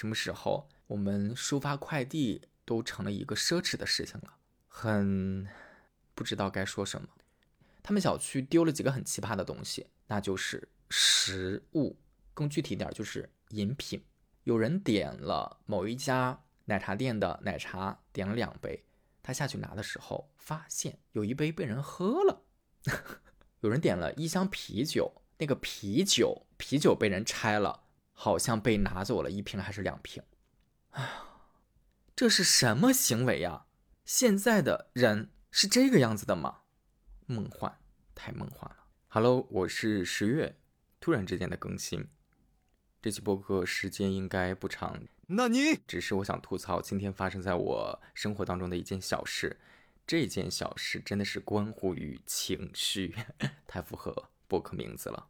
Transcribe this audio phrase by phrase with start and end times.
[0.00, 4.32] 什么时候我们收发快递都成了一个奢侈的事情了，
[4.66, 5.46] 很
[6.14, 7.06] 不知道该说什么。
[7.82, 11.98] 他们小区丢了几个很奇葩的东西，那就是食物，
[12.32, 14.02] 更具体点就是饮品。
[14.44, 18.82] 有人点了某一家奶茶店的奶茶，点了两杯，
[19.22, 22.44] 他下去拿的时候，发现有一杯被人喝了。
[23.60, 27.82] 有人点了一箱啤酒，那个啤酒啤酒被人拆了，
[28.22, 30.22] 好像被拿走了一瓶还是两瓶。
[30.90, 31.22] 哎呀，
[32.14, 33.64] 这是什么行为呀？
[34.04, 36.58] 现在的人是这个样子的吗？
[37.24, 37.78] 梦幻，
[38.14, 38.84] 太梦幻了。
[39.08, 40.58] Hello，我是十月，
[41.00, 42.08] 突然之间的更新，
[43.00, 45.02] 这期播客时间应该不长。
[45.28, 49.58] 那你只是我想吐槽今天发生在我生活当中的一件小事，
[50.06, 53.16] 这件小事真的是关乎于情绪，
[53.66, 55.29] 太符合播客名字了。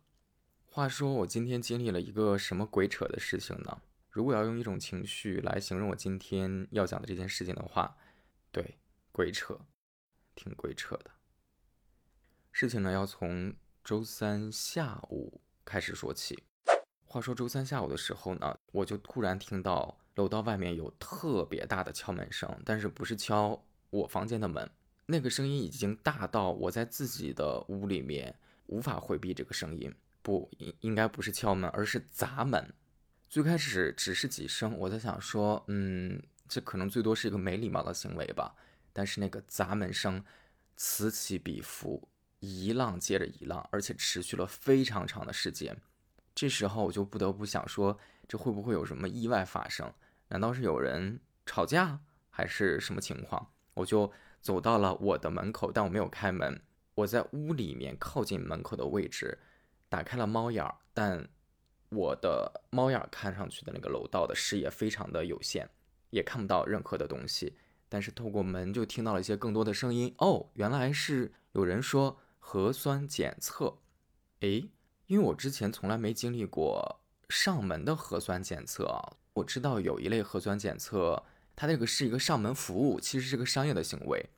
[0.72, 3.82] 话说我今天经历了一个什么鬼扯的事情呢？
[4.08, 7.96] 如果要用一种情绪来形容我今天要讲的这件事情的话，
[8.52, 8.78] 对，
[9.10, 9.58] 鬼扯，
[10.36, 11.10] 挺鬼扯的。
[12.52, 16.44] 事情呢，要从周三下午开始说起。
[17.04, 24.70] 话说周三下午的时候呢，我就突然听到楼道外面有特别大的敲门声，但是不是敲我房间的门，
[25.06, 29.92] 那个声音已经大到我在自己的屋里面无法回避这个声音。
[30.22, 32.72] 不应应该不是敲门，而是砸门。
[33.28, 38.54] 最开始只是几声，我在想说，嗯，这可能最多是一个没礼貌的行为吧。
[38.92, 40.24] 但是那个砸门声
[40.76, 42.08] 此起彼伏。
[42.40, 45.76] 一浪接着一浪，而且持续了非常长的时间。
[46.34, 49.92] 这时候我就不得不想说，这会不会有什么意外发生？
[50.28, 53.50] 难道是有人吵架，还是什么情况？
[53.74, 56.62] 我就走到了我的门口，但我没有开门。
[56.94, 59.38] 我在屋里面靠近门口的位置，
[59.90, 61.28] 打开了猫眼儿，但
[61.90, 65.68] 我的猫眼儿看上去的那个楼道的视野非常的有限，
[66.08, 67.58] 也看不到任何的东西。
[67.90, 70.14] 但是透过门就听到了一些更多的声音。
[70.16, 72.18] 哦，原来是有人说。
[72.42, 73.78] 核酸检测，
[74.40, 74.70] 诶，
[75.06, 79.12] 因为我之前从来没经历过上门的核酸检测啊。
[79.34, 81.22] 我知道有一类核酸检测，
[81.54, 84.30] 它那个是一个上门服务，其实是个商业的行为。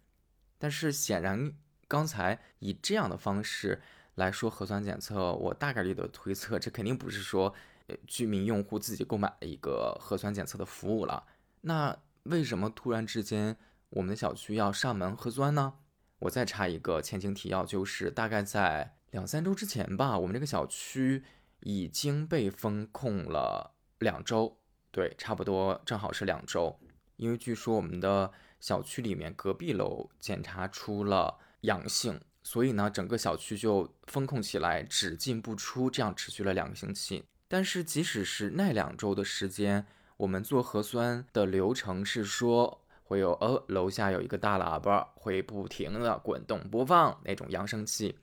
[0.58, 1.54] 但是显然，
[1.86, 3.80] 刚才以这样的方式
[4.16, 7.54] 来说核酸检测，我大概率的推测，这肯定不是说
[7.86, 11.24] 呃居民用户自己购买的一个核酸检测的服务了。
[11.62, 13.56] 那为什么突然之间
[13.90, 15.74] 我们的小区要上门核酸呢？
[16.18, 21.24] 我再插一个前情提要，就是大概在两三周之前吧，我们这个小区
[21.60, 24.58] 已经被封控了两周，
[24.90, 26.78] 对，差不多正好是两周。
[27.16, 28.30] 因为据说我们的
[28.60, 37.24] 小区里面隔壁楼检查出了阳性，所以呢，整个小区就封控起来，只进不出，这样持续了两个星期。
[37.48, 39.86] 但是即使是那两周的时间，
[40.16, 42.78] 我们做核酸的流程是说。
[43.04, 48.18] 会有呃，楼下有一个大喇叭，会不停的滚动播放那种扬声器，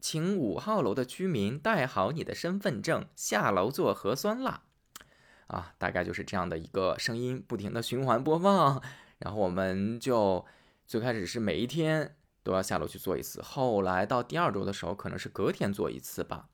[0.00, 4.64] 请五号楼的居民带好你的身份证，下楼做核酸啦！
[5.46, 8.82] 啊，大概就是这样的一个声音，不停的循环播放。
[9.16, 10.44] 然后我们就
[10.86, 16.48] 最开始是每一天都要下楼去做一次，后来到第二周的时候，可能是隔天做一次吧。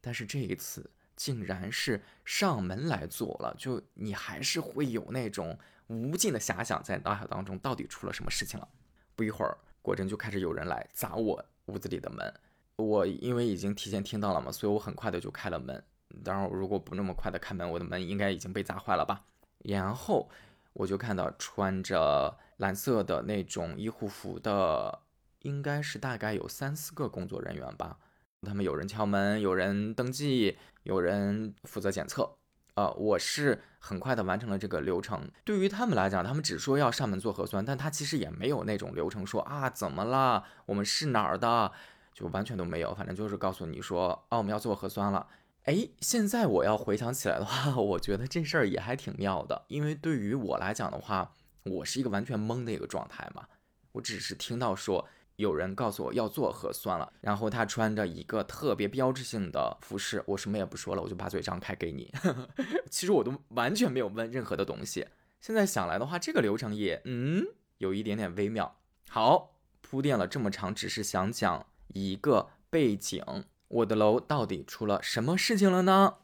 [0.00, 5.58] 但是这一次竟然是上门来做了，就你还是会有那种。
[5.90, 8.68] 无尽的遐想在脑海当中，到底出了什么事情了？
[9.16, 12.32] 不一会儿，果真就开始有人来砸我屋子里的门。
[12.76, 15.82] 我因为已经提前听到了嘛，所以我很快的就开了门。
[16.22, 19.24] 当然，如果不那么快的开门，我的门应该已经被砸坏了吧。
[19.64, 20.30] 然后
[20.74, 24.96] 我就看到穿着蓝色的那种医护服的，
[25.40, 27.98] 应该是大概有三四个工作人员吧。
[28.42, 32.36] 他们有人敲门，有人登记，有人负责检测。
[32.74, 35.30] 呃，我是很快的完成了这个流程。
[35.44, 41.70] 对于他们来讲，他们只说要上门做核酸，但他其实也没有那种流程说啊怎么了，我们是哪儿的，
[42.14, 42.94] 就完全都没有。
[42.94, 45.26] 反正就是告诉你说，啊我们要做核酸了。
[45.64, 53.46] 哎，现在我要回想起来的话， 我觉得这事儿也还挺妙的，因为对于我来讲的话，我是一个完全懵的一个状态嘛，
[53.92, 55.06] 我只是听到说。
[55.40, 62.12] 有人告诉我要做核酸了，然后他穿着一个特别标志性的服饰，我什么也不说了，我就把嘴张开给你。
[62.90, 65.06] 其实我都完全没有问任何的东西。
[65.40, 67.44] 现在想来的话，这个流程也嗯
[67.78, 68.76] 有一点点微妙。
[69.08, 73.24] 好，铺垫了这么长，只是想讲一个背景：
[73.68, 76.16] 我的楼到底出了什么事情了呢？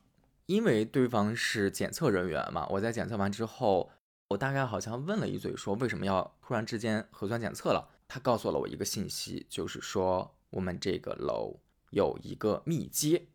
[0.44, 3.90] 因为对方是检测人员嘛，我在检测完之后，
[4.28, 7.88] 我大概好像问了一嘴，说为什么要突然之间核酸检测了。
[8.08, 11.61] 他告诉了我一个信息，就是说我们这个楼
[11.91, 13.26] 有一个密接。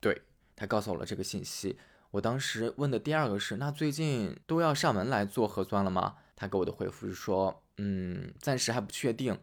[0.00, 0.22] 对
[0.54, 1.78] 他告诉我了这个信息，
[2.10, 6.16] 我当时问的第二个是，那最近都要上门来做核酸了吗？
[6.34, 9.38] 他给我的回复是说，嗯，暂时还不确定，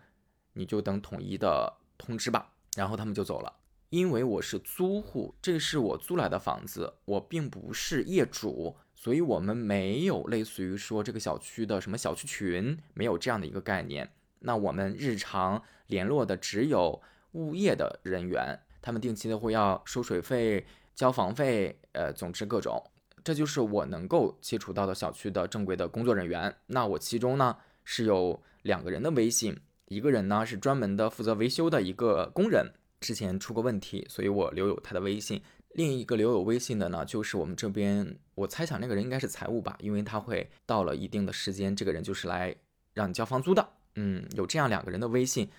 [0.53, 2.53] 你就等统一的通知吧。
[2.75, 3.53] 然后他们就走了。
[3.89, 14.11] 因为我是租户，这是我租来的房子，我并不是业主，所以我们没有类似于说这个小区的什么小区群，没有这样的一个概念。
[14.45, 17.01] 那我们日常联络的只有
[17.33, 20.65] 物业的人员，他们定期的会要收水费。
[20.95, 22.81] 交房费，呃，总之各种，
[23.21, 26.55] 这就是我能够接触到的小区的正规的工作人员。
[26.67, 29.59] 那我其中呢是有两个人的微信，
[29.89, 32.71] 一个人呢是专门的负责维修的一个工人，
[33.01, 35.41] 之前出过问题，所以我留有他的微信。
[35.71, 42.55] 另一个留有微信的呢，就是我们这边，我猜想那个人应该是财务吧，因为他会到了一定的时间，这个人就是来
[42.93, 43.67] 让你交房租的。
[43.95, 45.49] 嗯，有这样两个人的微信，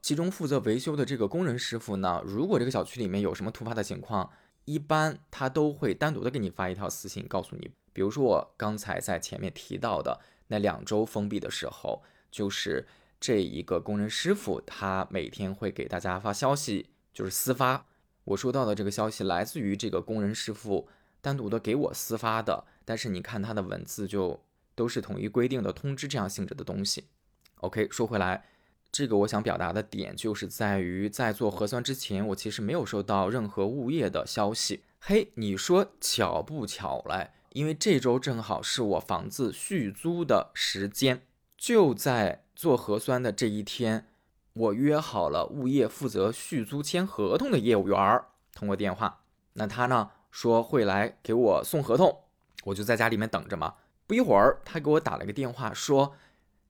[0.00, 4.30] 其中负责维修的这个工人师傅呢，如果这个小区里面有什么突发的情况。
[4.64, 12.00] 一般他都会单独的给你发一条私信，告诉你，比如说我刚才在前面提到的那两周封闭的时候，
[12.30, 12.86] 就是
[13.18, 17.86] 这一个工人师傅，他每天会给大家发消息，就是私发。
[18.22, 20.88] 我收到的这个消息来自于这个工人师傅
[21.20, 24.44] 单独的给我私发的，但是你看他的文字就
[24.76, 27.06] 都是统一规定的通知这样性质的东西。
[27.62, 28.44] OK，说回来。
[28.90, 34.82] 这个我想表达的点就是在于，在做核酸之前，我其实没有收到任何物业的消息。
[34.98, 37.30] 嘿，你说巧不巧嘞？
[37.50, 41.22] 因为这周正好是我房子续租的时间，
[41.56, 44.08] 就在做核酸的这一天，
[44.54, 49.20] 我约好了物业负责续租签合同的业务员儿通过电话。
[49.52, 52.24] 那他呢说会来给我送合同，
[52.64, 53.76] 我就在家里面等着嘛。
[54.08, 56.14] 不一会儿，他给我打了个电话，说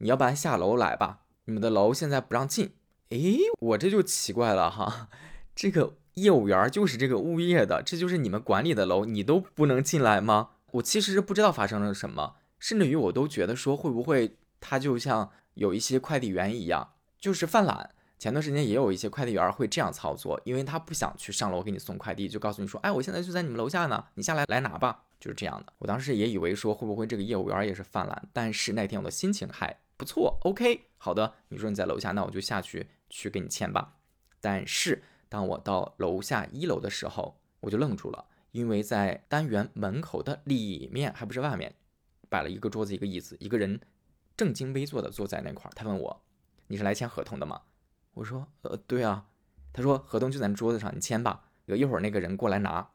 [0.02, 1.20] 你要不然下楼来吧。
[1.44, 2.74] 你们的楼现在不让进，
[3.10, 5.08] 诶，我这就奇怪了哈，
[5.54, 10.50] 这个业务员就是这个物业的，这就是你们管理的楼，你都不能进来吗？
[10.72, 17.90] 我其实是不知道发生了什么，甚至于我都觉得说会不会他就像有一些快递员一样，就是犯懒。
[18.18, 25.72] 前段时间也有一些快递员会这样操作，因为他不想去上楼给你送快递，就告诉你说，哎，我现在就在你们楼下呢，你下来来拿吧，就是这样的。
[25.78, 29.76] 我当时也以为说会不会这个业务员也是犯懒，但是那天我的心情还。
[30.02, 31.34] 不错，OK，好的。
[31.50, 33.98] 你说你在楼下，那我就下去去给你签吧。
[34.40, 41.76] 但是当我到楼下一楼的时候，我就愣住了，因为在单元门口的里面，还不是外面，
[42.28, 43.80] 摆了一个桌子、一个椅子，一个人
[44.36, 45.72] 正襟危坐的坐在那块儿。
[45.76, 46.24] 他问我
[46.66, 47.62] ：“你是来签合同的吗？”
[48.14, 49.26] 我说：“呃，对啊。”
[49.72, 51.44] 他说：“合同就在桌子上，你签吧。
[51.66, 52.90] 有一会儿那个人过来拿。”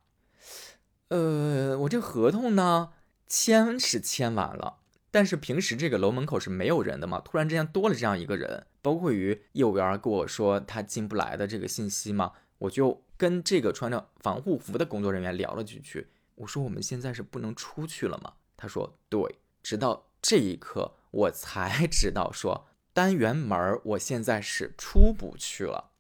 [1.08, 2.92] 呃，我这合同呢，
[3.28, 4.77] 签是签完了。
[5.10, 7.20] 但是平时这个楼门口是没有人的嘛？
[7.22, 16.08] 突然之间多了这样一个人，包括于业务员跟我说他进不来的这个信息嘛，我就跟这个穿着防护服的工作人员聊了几句。
[16.36, 18.34] 我说我们现在是不能出去了吗？
[18.56, 19.40] 他说对。
[19.64, 25.92] 直到这一刻，我才 知道说单元门我现在是出不去了。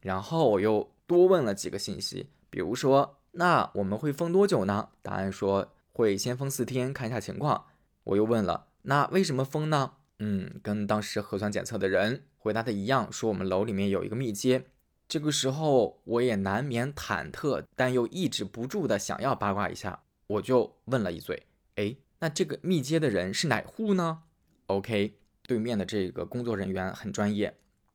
[0.00, 4.90] 然后我又多问了几个信息，比如说那我们会封多久呢？
[5.00, 7.64] 答案说会先封四天，看一下情况。
[8.04, 9.92] 我又问了，那为什么封呢？
[10.18, 14.66] 嗯，跟当时核酸检测的人回答的一样，说我们楼里面有一个密接。
[15.06, 21.46] 这个时候我也难免忐忑，但又抑制不住的想要八卦一下，我就问了一嘴，
[21.76, 24.22] 哎，那这个密接的人是哪户呢
[24.68, 27.54] ？OK，对面的这个工作人员很专业，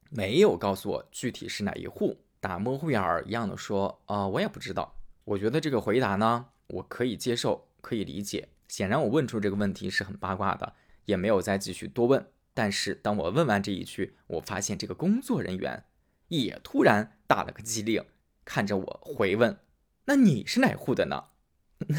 [0.09, 4.95] 没有告诉我具体是哪一户，打模糊眼儿一样的说，啊，我也不知道。
[5.23, 8.49] 我觉得这个回答呢，我可以接受，可以理解。
[8.69, 12.25] 显然，我问出这个问题是很八卦的，也没有再继续多问。
[12.53, 15.85] 但是，当我问完这一句，我发现这个工作人员
[16.27, 18.05] 也突然打了个机灵，
[18.45, 19.57] 看着我回问
[20.05, 21.25] ：“那你是哪户的呢？”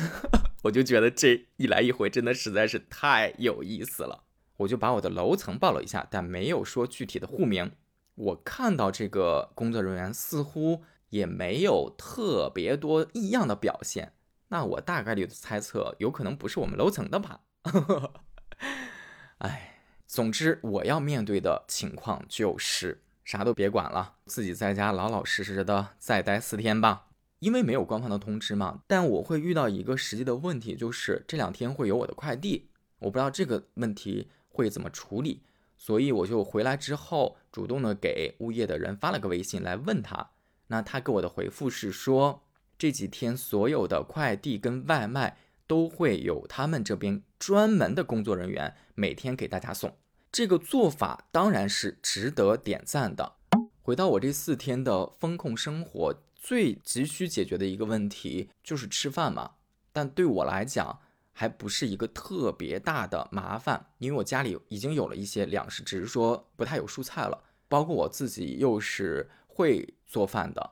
[0.64, 4.24] 我就觉得这一来一回真的实在是太有意思了。
[4.58, 7.72] 我就把我的楼层报了一下，但没有说具体的户名。
[8.14, 14.12] 我看到这个工作人员似乎也没有特别多异样的表现。
[14.52, 17.42] 那我大概率的猜测，有可能不是我们楼层的吧。
[19.38, 19.78] 哎，
[20.08, 27.06] 总之我要面对的情况就是啥都别管了，自己在家老老实实的再待四天吧。
[27.38, 28.82] 因为没有官方的通知嘛。
[28.88, 35.44] 但我会遇到一个实际的问题，就是这两天会有我的快递，我不知道这个问题会怎么处理，
[35.78, 40.30] 所以我就回来之后主动的给物业的人发了个微信来问他。
[40.66, 42.42] 那他给我的回复是说。
[42.80, 49.94] 这几天所有的快递跟外卖都会有他们这边专门的工作人员每天给大家送，
[50.32, 53.34] 这个做法当然是值得点赞的。
[53.82, 59.50] 回到我这四天的风控生活，最急需解决的一个问题就是吃饭嘛。
[59.92, 61.00] 但对我来讲
[61.32, 67.44] 还不是一个特别大的麻烦，因为我家里已经有了一些粮食，只是说不太有蔬菜了。
[67.68, 70.70] 包括我自己又是会做饭的，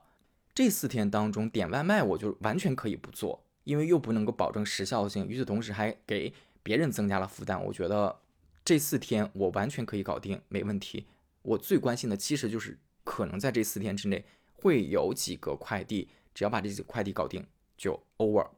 [0.59, 7.63] 这四天当中点外卖我就完全可以不做，因为又不能够保证时效性，与此同时还给别人增加了负担。
[7.63, 8.19] 我觉得
[8.65, 11.05] 这四天我完全可以搞定，没问题。
[11.43, 17.47] 我最关心的其实就是可能在这四天之内会有几个快递，只要把这几个快递搞定
[17.77, 18.49] 就 over。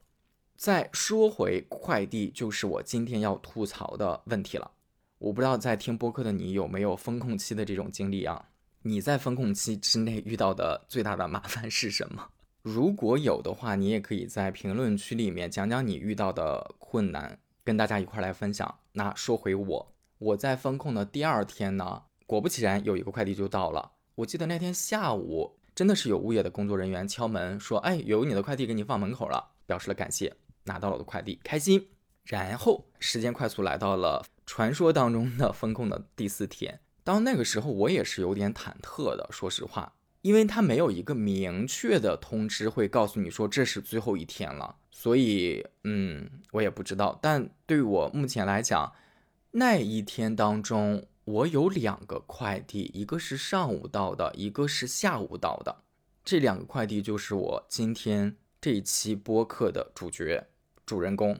[0.55, 4.71] 再说回快递，就是我今天要吐槽的问题了。
[5.19, 8.47] 我不知道在听播客的你有没有风控期的这种经历啊？
[8.83, 12.27] 你在风控期之内遇到的最大的麻烦是什么？
[12.63, 18.79] 如果有的话，你也可以在评论区里面讲讲你遇到的困难，跟大家一块来分享。
[18.93, 22.03] 那说回我，我在风控的第二天呢。
[22.25, 23.91] 果不其然，有一个快递就到了。
[24.15, 30.33] 我记得那天下午，真的是有物业的工作人员敲门说：“哎，有你的快递给你放门口了，表示了感谢，
[30.63, 31.87] 拿到了我的快递，开心。”
[32.23, 36.79] 然后时间快速来到了传说当中的风控的第四天。
[37.03, 47.17] 到那个时候，我也是有点忐忑的，说实话，因为他没有一个明确的通知会告诉你说这是最后一天了，所以，嗯，我也不知道。
[47.21, 48.93] 但对我目前来讲，
[49.51, 51.07] 那一天当中。
[51.23, 55.83] 我有两个快递，一个是上午到的，一个是下午到的。
[56.25, 60.47] 这两个快递就是我今天这一期播客的主角、
[60.83, 61.39] 主人公。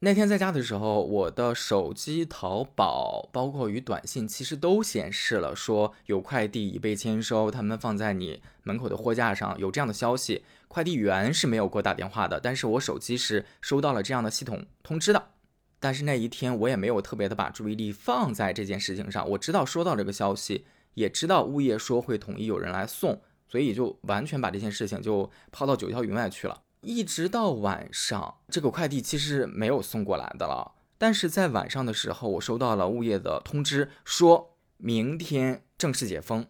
[0.00, 10.44] 那天在家的时候，我的手机淘宝，包括与短信，其实都显示了说有快递已被签收，他们放在你门口的货架上，有这样的消息。
[10.68, 15.30] 快递员是没有给我打电话的，但是我手机是收到了这样的系统通知的。
[15.78, 19.26] 但是那一天我也没有特别的把注意力放在这件事情上。
[19.30, 26.63] 我知道收到这个消息，也知道物业说会统一有人来送，所以就完全把这件事情就抛到九霄云外去了。
[26.84, 30.72] 一直到晚上，这个快递其实没有送过来的了。
[30.98, 36.46] 但是在晚上的时候，我收到了物业的通知，说明天正式解封。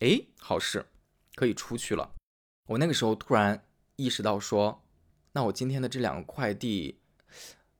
[0.00, 0.86] 哎，好事，
[1.34, 2.12] 可以出去了。
[2.66, 3.64] 我那个时候突然
[3.96, 4.84] 意识到说，
[5.32, 7.00] 那我今天的这两个快递。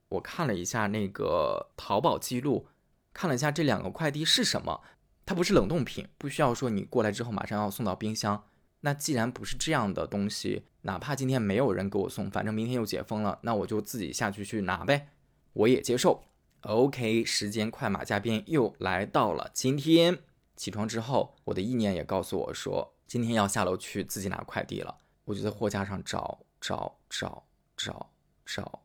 [0.09, 2.67] 我看了一下那个淘宝记录，
[3.13, 4.83] 看了一下这两个快递是什么，
[5.27, 8.45] 它不是冷冻品，不需要说你过来之后马上要送到冰箱。
[8.81, 15.09] 那既然不是这样的东西，哪怕今天没有人给我送，反正明天又解封了，那我就自己下去去拿呗，
[15.53, 16.23] 我也接受。
[16.63, 20.19] OK，时间快马加鞭又来到了今天，
[20.57, 24.99] 起床之后，我的意念也告诉我说，今天要下楼去自己拿快递了。
[25.25, 27.45] 我就在货架上找找找
[27.77, 28.11] 找
[28.45, 28.83] 找。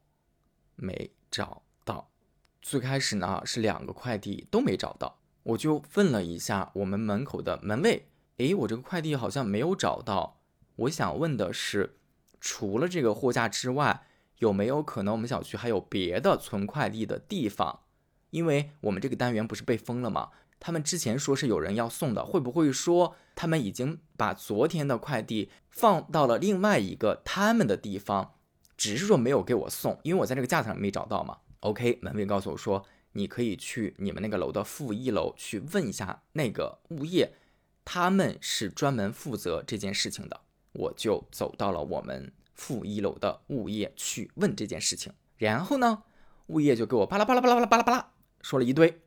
[0.76, 2.10] 没找到，
[2.62, 8.08] 最开始呢是两个快递都没找到，我就问了一下我们门口的门卫，
[8.38, 10.40] 诶，我这个快递好像没有找到。
[10.76, 11.98] 我想问的是，
[12.42, 14.06] 除了这个货架之外，
[14.40, 17.82] 有没有可能我们小区还有别的存快递的地方？
[18.32, 20.30] 因为我们这个单元不是被封了吗？
[20.60, 28.36] 他们之前说是有人要送的，会不会说他们已经把昨天的快递放到了另外一个他们的地方？
[28.76, 31.38] 只是说没有给我送，因为我在这个架子上没找到嘛。
[31.60, 37.34] OK，门卫告诉我说，你可以去你们那个楼的负一楼去问一下那个物业，
[37.86, 40.42] 他们是专门负责这件事情的。
[40.74, 46.04] 我就走到了我们负一楼的物业去问这件事情，然后呢，
[46.48, 48.12] 物业就给我巴拉巴拉巴拉巴拉巴拉巴拉
[48.42, 49.02] 说了一堆，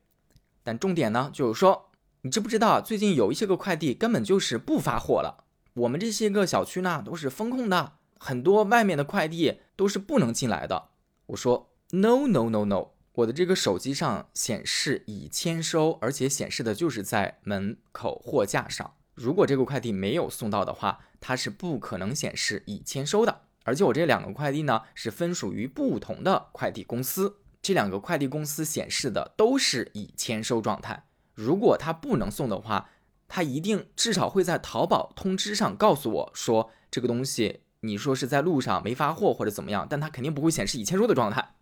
[0.62, 1.90] 但重点呢就是说，
[2.22, 7.94] 你知不知道最近有一些个快递根本就是不发货了，我们这些个小区呢都是封控的。
[8.18, 10.90] 很多外面的快递都是不能进来的。
[11.26, 18.92] 我说 no no no no，我的这个手机上显示已签收，而且显示的就是在门口货架上。
[19.14, 23.40] 如果这个快递没有送到的话，它是不可能显示已签收的。
[23.64, 31.04] 而且我这两个快递呢是分属于不同的快递公司，这两个快递公司显示的都是已签收状态。
[31.32, 32.90] 如果它不能送的话，
[33.28, 37.60] 它一定至少会在淘宝通知上告诉我说这个东西。
[37.80, 41.54] 你说是在路上没发货或者怎么样，但它肯定不会显示已签收的状态，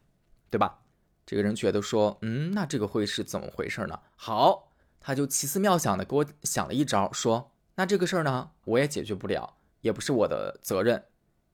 [0.51, 0.81] 对吧？
[1.27, 3.99] 这个人觉得说，嗯，那这个会是怎么回事呢？
[4.17, 11.05] 好，他就奇思妙想的给我想了一招，说，那这个事儿呢，我也解决不了，也不是我的责任。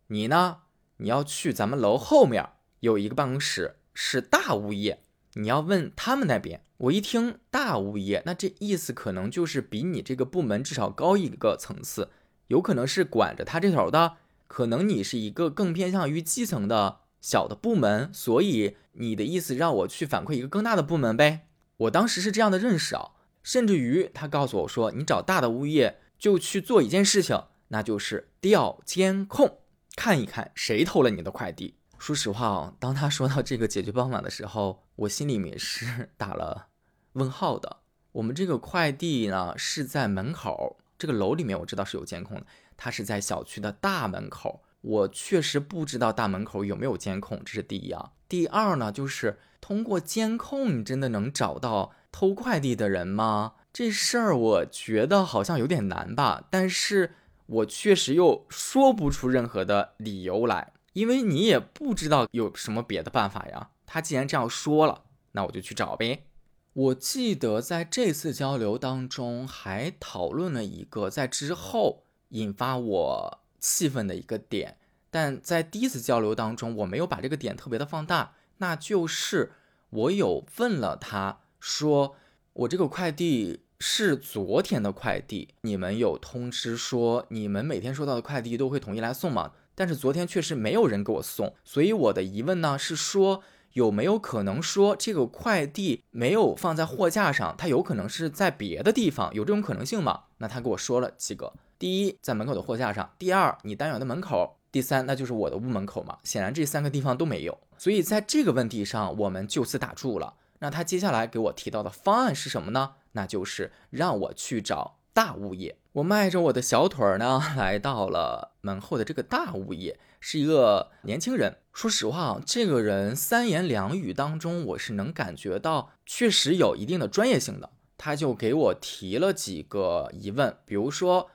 [0.09, 0.59] 你呢，
[0.97, 2.49] 你要去咱们楼后面
[2.81, 5.03] 有一个办公室，是大物业，
[5.35, 6.63] 你要问他们那边。
[6.79, 12.09] 我一听大物业，那这意思可能就是比你这个部门至少高一个层次，
[12.49, 14.17] 有可能是管着他这头的。
[14.47, 21.47] 可能你是一个更偏向于基层的小的部门，所以你的意思让我去反馈一个更大的部门呗？
[21.77, 23.13] 我当时是这样的认识啊，
[23.43, 29.59] 甚至于他告诉我说，你找大的物业就去做一件事情，那就是调监控，
[29.97, 31.77] 看一看谁偷了你的快递。
[31.99, 36.69] 说实话啊，当他说到这个解决方法的时候，我心里面是 打了
[37.13, 37.79] 问号的。
[38.13, 42.47] 我们这个快递呢是在门口，这个楼里面我知道是有监控的，
[42.77, 44.63] 它是在小区的大门口。
[44.81, 48.13] 我确实不知道大门口有没有监控，这是第一啊。
[48.29, 53.55] 第二呢，就是通过监控，你真的能找到偷快递的人吗？
[53.73, 56.45] 这事儿我觉得好像有点难吧。
[56.51, 57.13] 但是
[57.47, 63.71] 我确实又说不出任何的理由来，因为你也不知道有什么别的办法呀。
[63.87, 66.25] 他既然这样说了，那我就去找呗。
[66.73, 74.79] 我记得在这次交流当中还讨论了一个在之后引发我气愤的一个点，
[75.11, 79.53] 但在第一次交流当中我没有把这个点特别的放大，那就是
[79.91, 82.17] 我有问了他说，
[82.55, 89.53] 我这个快递是昨天的快递，你们有通知说你们每天收到的快递都会统一来送吗？
[89.75, 93.43] 但是昨天确实没有人给我送，所以我的疑问呢是说。
[93.75, 100.25] 有没有可能说这个快递没有放在货架上，它有可能是在别的地方，有这种可能性吗？
[100.39, 106.19] 那他给我说了几个：第一，在门口的货架上；第二，你单元的门口；第三，那就是我的屋门口嘛。
[106.23, 110.35] 显然这三个地方都没有，所以在这个问题上我们就此打住了。
[110.59, 112.97] 那他接下来给我提到的方案是什么呢？
[113.13, 115.79] 那就是让我去找大物业。
[115.93, 119.99] 我迈着我的小腿儿呢，来到了门后的这个大物业。
[120.21, 127.71] 是一个年轻人，说实话，这个人三言两语当中，我是能感觉到确实有一定的专业性的。
[127.97, 131.31] 他就给我提了几个疑问，比如说，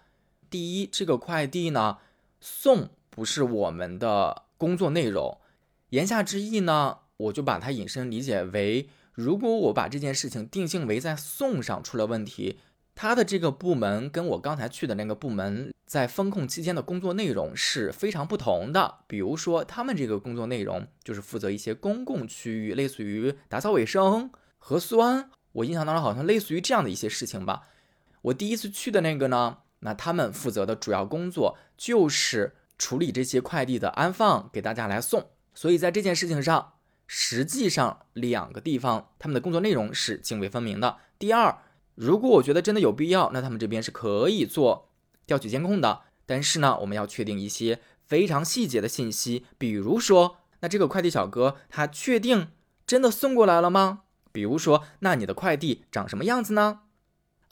[0.56, 1.98] 第一，这个快递呢
[2.40, 5.38] 送不是我们的工作内容，
[5.90, 12.60] 言下之意呢，我就把它引申理解为，如果我把这件事情定性为在送上出了问题。
[12.96, 19.00] 他的这个部门跟我刚才去的那个部门在风控期间的工作内容是非常不同的。
[19.08, 25.30] 比如说，他们这个工作内容就是负责一些公共区域，类似于打扫卫生、核酸。
[25.52, 27.68] 我印象当中好像类似于这样的一些事情吧。
[28.22, 35.30] 我第一次去的那个呢，那他们负责的主要工作就是处理这些快递的安放，给大家来送。
[35.54, 36.74] 所以在这件事情上，
[37.08, 40.98] 实际上两个地方他们的工作内容是泾渭分明的。
[41.20, 41.58] 第二。
[41.96, 44.90] 如果我觉得真的有必要，那他们这边是可以做
[45.26, 46.02] 调取监控的。
[46.26, 52.50] 但是呢，我们要确定一些非常细节的信息，比如说，那这个快递小哥他确定
[52.86, 54.02] 真的送过来了吗？
[54.34, 56.82] 比如说，那你的快递长什么样子呢？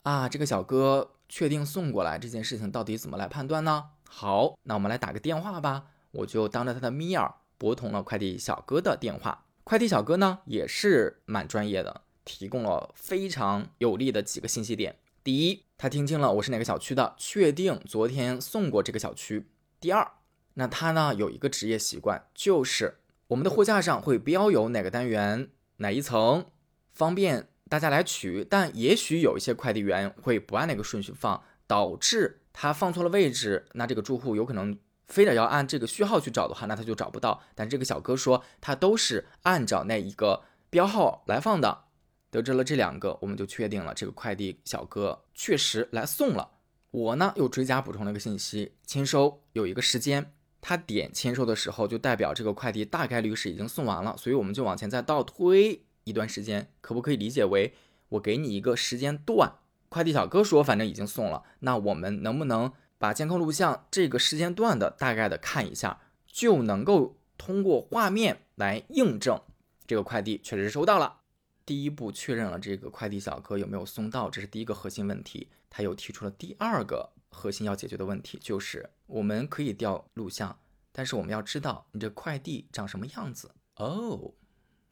[0.02, 3.86] 啊，这个小哥确定送过来这件事情到底怎么来判断呢？
[4.08, 5.86] 好，那我们来打个电话吧。
[6.12, 9.44] 我就当着他的面儿拨通了快递小哥的电话。
[9.64, 12.02] 快递小哥呢也是蛮专业的。
[12.24, 15.00] 提供了非常有利的几个信息点。
[15.24, 19.48] 第一，他听清了我是哪个小区的，确定昨天送过这个小区。
[19.80, 20.08] 第二，
[20.54, 26.46] 那他呢有一个职业习惯，就是我们的货架上会标有哪个单元哪一层，
[26.92, 28.46] 方便大家来取。
[28.48, 33.66] 但也许有一些快递员会不按那个顺序放，导致他放错了位置。
[33.74, 37.42] 那这个住户有可能非得要按这个序号去找的话，那他就找不到。
[37.56, 41.86] 但这个小哥说他都是按照那一个标号来放的。
[42.30, 46.52] 得知了这两个，我们就确定了这个快递小哥确实来送了。
[46.92, 50.32] 我呢又追加补充了一个信息，签收有一个时间，
[50.62, 57.74] 他点签收的时候就代表这个快递大概率是已经送完了，所以我们就往前再倒推一段时间，可不可以理解为
[58.10, 59.60] 我给你一个时间段？
[59.90, 69.40] 快递小哥说反正已经送了，那我们能不能把监控录像这个时间段的大概的看一下，就能够通过画面来印证
[69.86, 71.22] 这个快递确实是收到了。
[71.66, 75.50] 第一步确认了这个快递小哥有没有送到，这是第一个核心问题。
[75.70, 80.60] 他又提出了第二个核心要解决的问题，就是我们可以调录像，
[80.92, 84.34] 但是我们要知道你这快递长什么样子哦，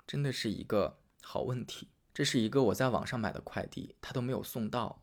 [0.08, 1.88] 真的是一个好问题。
[2.14, 5.02] 这是一个我在网上买的快递，他都没有送到，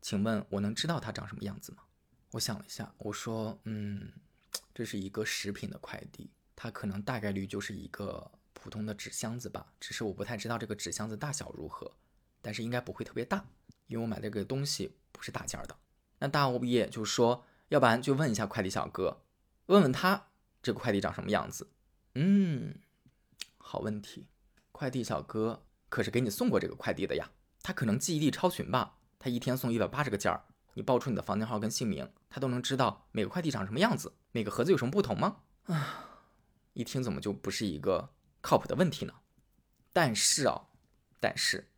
[0.00, 1.84] 请问我能知道它长什么样子吗？
[2.32, 4.12] 我想了一下，我说，嗯，
[4.74, 8.30] 这是一个食品的快递，它可能大概率就是一个。
[8.54, 11.90] 普通的纸箱子吧，只是我不太知道这个纸箱子大小如何，
[12.40, 13.44] 但是应该不会特别大，
[13.88, 15.76] 因为我买这个东西不是大件的。
[16.20, 19.24] 那大物业就说，要不然就问一下快递小哥，
[19.66, 20.28] 问问他
[20.62, 21.72] 这个快递长什么样子。
[22.14, 22.76] 嗯，
[23.58, 24.28] 好问题，
[24.72, 27.30] 快递小哥可是给你送过这个快递的呀，
[27.62, 35.36] 他可能记忆力超群吧，他一天送一百八十个件儿，你报出你的房间号跟姓名，他都能知道每个快递长什么样子，每个盒子有什么不同吗？
[35.66, 36.24] 啊，
[36.72, 38.10] 一听怎么就不是一个。
[38.40, 39.14] 靠谱的问题呢？
[39.92, 40.62] 但是啊，
[41.20, 41.70] 但是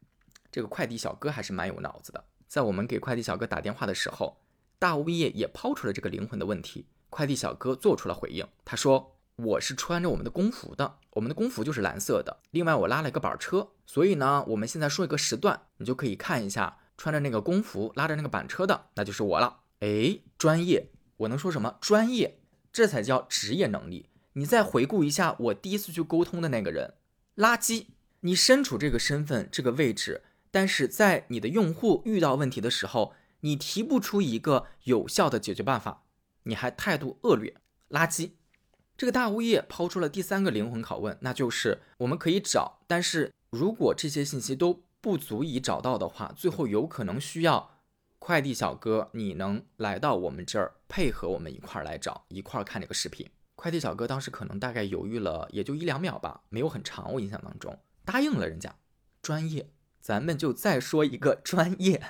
[0.51, 2.25] 这个快递小哥还是蛮有脑子的。
[2.49, 4.41] 在我们给快递小哥打电话的时候，
[4.79, 6.87] 大物业也抛出了这个灵魂的问题。
[7.11, 12.39] 快递小哥做出了回应，他说：“我是穿着我们的工服的，我们的工服就是蓝色的。
[12.51, 19.61] 另外我拉了一个板车，所以呢，我们现在说一个时段，你就可以看一下穿着那个工服拉着那个板车的，那就是我了。
[19.81, 21.77] 哎，专业，我能说什么？
[21.81, 22.39] 专业，
[22.73, 24.09] 这才叫职业能力。
[24.35, 26.95] 你再回顾一下我第一次去沟通的那个人，
[27.37, 27.87] 垃圾。
[28.21, 36.05] 你身处这个身份、这个位置，但是在你的用户遇到问题的时候，你提不出一个有效的解决办法，
[36.45, 37.57] 你还态度恶劣，
[37.91, 38.31] 垃圾。
[38.97, 47.79] 这个大物业抛出了第三个灵魂拷问，那就是我们可以找，但是如果这些信息都不足以找到的话，最后有可能需要
[48.21, 53.29] 快递小哥，你能来到我们这儿配合我们一块儿来找，一块儿看这个视频。
[53.57, 57.79] 快递小哥当时可能大概犹豫了也就一两秒吧，没有很长，我印象当中。
[58.05, 58.77] 答应了人家，
[59.21, 62.01] 专业，咱们就再说一个专业。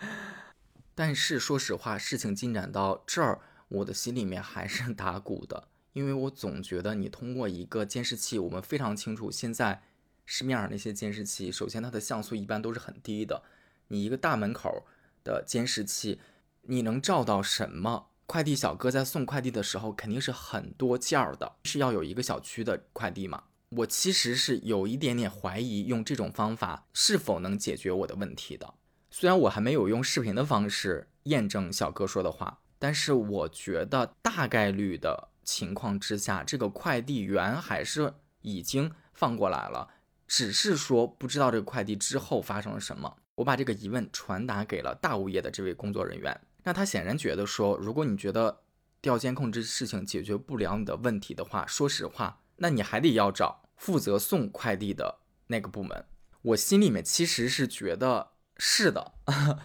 [0.94, 9.82] 但是说实话，事情进展到这儿，我的心里面还是打鼓的，因为我总觉得你通过一个监视器，我们非常清楚，现在
[10.24, 13.42] 市面上那些监视器，首先它的像素一般都是很低的，
[13.88, 14.86] 你一个大门口
[15.24, 16.20] 的监视器，
[16.62, 18.06] 你能照到什么？
[18.26, 23.42] 快递小哥在送快递的时候，肯定是很多件儿的，是要有一个小区的快递嘛。
[23.70, 28.74] 我其实是有一点点怀疑，用这种方法是否能解决我的问题的。
[29.10, 39.88] 虽然我还没有用视频的方式验证小哥说的话，但是我觉得大概率的情况之下，这个快递员还是已经放过来了，
[40.26, 43.16] 只是说不知道这个快递之后发生了什么。
[43.36, 48.60] 我把这个疑问传达给了大物业的这位工作人员，那他显然觉得说，如果你觉得
[49.00, 52.40] 调监控这事情解决不了你的问题的话，说实话。
[52.62, 56.04] 那你还得要找负责送快递的那个部门。
[56.42, 59.14] 我心里面其实是觉得是的，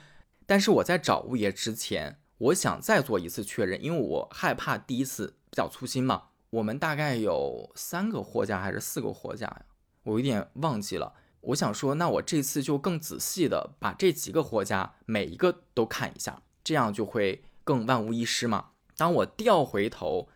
[0.46, 6.24] 但是我在找物业之前，我想再做一次确认，因为我害怕第一次比较粗心嘛。
[6.50, 9.66] 我们大概有三个货架还是四个货架呀？
[10.04, 11.14] 我有点忘记了。
[11.40, 18.72] 我想说，那我这次就更仔细的把这几个货架每一个都看一下，这样就会更万无一失嘛。
[18.98, 20.28] 当我调回头。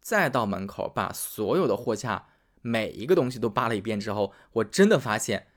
[0.00, 2.28] 再到门口把所有的货架
[2.62, 5.48] 每一个东西都扒了一遍之后，我真的发现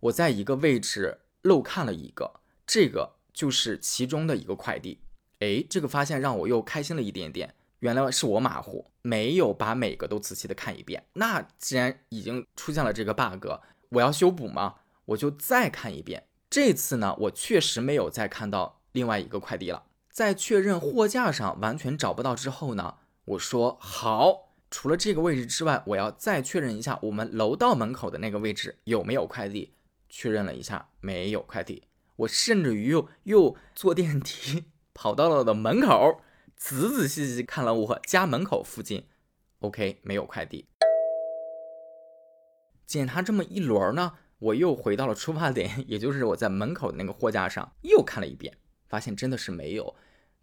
[0.00, 5.02] 我在一个位置漏看了一个，这个就是其中的一个快递。
[5.38, 7.54] 哎，这个发现让我又开心了一点点。
[7.80, 11.04] 原来是我马虎，没有把每个都仔细的看一遍。
[11.14, 13.46] 那既然已经出现了这个 bug，
[13.90, 16.26] 我要修补吗，我就再看一遍。
[16.48, 19.84] 这次呢，我确实没有再看到另外一个快递了。
[20.10, 22.96] 在确认货架上完全找不到之后呢？
[23.24, 29.74] 我说好，除了这个位置之外，我要再确认一下我们楼道门口的那个位置有没有快递。
[30.08, 31.84] 确认了一下，没有快递。
[32.16, 36.20] 我甚至于又又坐电梯 跑到了的门口，
[36.60, 39.06] 仔仔细细看了我家门口附近
[39.60, 40.68] ，OK，没有快递。
[42.86, 49.96] 检查这么一轮呢，我又回到了出发点，也就是我在门口的那个货架上又看了一遍，发现真的是没有。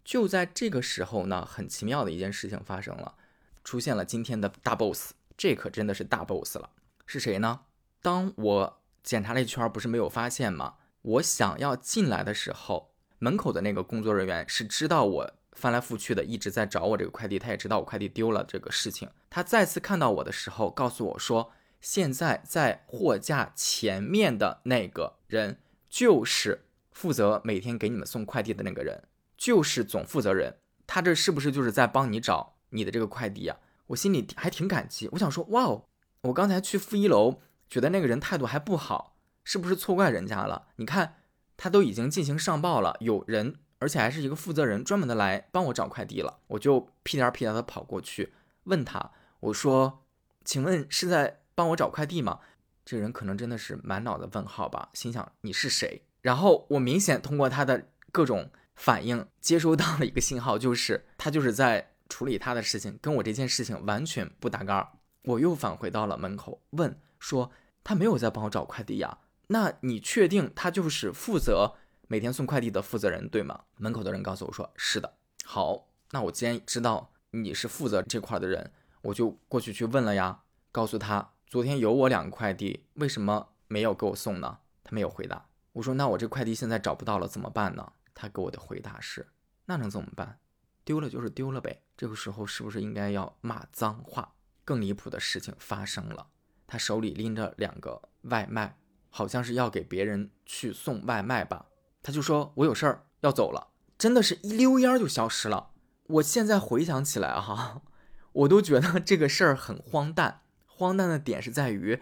[0.04, 3.14] 就在这个时候呢，很奇妙的一件事情发生了，
[3.62, 6.70] 出现了今天的大 boss，这可真的是大 boss 了，
[7.06, 7.60] 是谁呢？
[8.02, 10.74] 当我检查了一圈，不是没有发现吗？
[11.02, 19.10] 我想要进来的时候，门口的那个工作人员是知道我翻来覆去的一直在找我这个快递，他也知道我快递丢了这个事情。
[19.28, 29.02] 他再次看到我的时候，告诉我说，现在在货架前面的那个人就是负责每天给你们送快递的那个人。
[29.36, 33.56] 就是总负责人，他这是不是就是在帮你找你的这个快递啊？
[33.86, 35.08] 我心里还挺感激。
[35.12, 35.84] 我想说，哇哦，
[36.22, 37.40] 我刚才去负一楼，
[37.70, 40.66] 觉得那个人态度还不好，是不是错怪人家了？
[40.76, 41.14] 你看，
[41.56, 46.38] 他都已经进行上报了，有人，而且还是一个负责人，专门的来帮我找快递了。
[46.48, 48.32] 我就屁颠屁颠的跑过去
[48.64, 49.10] 问他，
[49.40, 50.04] 我说，
[50.44, 52.40] 请问是在帮我找快递吗？
[52.84, 56.02] 这人可能真的是满脑子问号吧，心想你是谁？
[56.22, 58.50] 然后我明显通过他的各种。
[58.80, 64.92] 反应接收到了一个信号，就是他就是在处理他的事情，跟我这件事情完全不搭嘎。
[65.22, 67.50] 我又返回到了门口，问说
[67.82, 69.18] 他没有在帮我找快递呀？
[69.48, 71.74] 那你确定他就是负责
[72.10, 73.64] 每天送快递的负责人对吗？
[73.76, 75.18] 门口的人告诉我说是的。
[75.44, 80.42] 好，那我既然知道你是负责这块的人，我就过去去问了呀。
[80.72, 84.58] 告诉他昨天有我两个快递，为什么没有给我送呢？
[84.82, 85.46] 他没有回答。
[85.72, 87.92] 我说那我这快递现在找不到了，怎么办呢？
[88.14, 89.26] 他给我的回答是
[89.66, 90.38] ：“那能怎么办？
[90.84, 94.34] 丢了就是丢了呗。”这个时候是不是应该要骂脏话？
[94.64, 96.28] 更离谱的事情发生了，
[96.66, 98.78] 他手里拎着两个外卖，
[99.10, 101.66] 好像是要给别人去送外卖吧。
[102.08, 103.68] 他就说：“我有事儿要走了。”
[103.98, 105.72] 真的是一溜烟就消失了。
[106.06, 107.82] 我现在回想起来哈，
[108.32, 110.40] 我都觉得这个事儿很荒诞。
[110.64, 112.00] 荒诞的点是在于，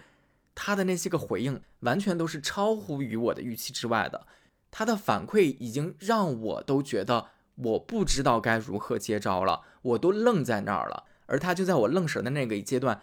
[0.54, 4.28] 他的那些个回应完全都是超乎于我的预期之外的。
[4.70, 11.06] 他的反馈已经让我都觉得我不知道该如何接招了，我都愣在那儿了。
[11.26, 13.02] 而他就在我愣神的那个阶段，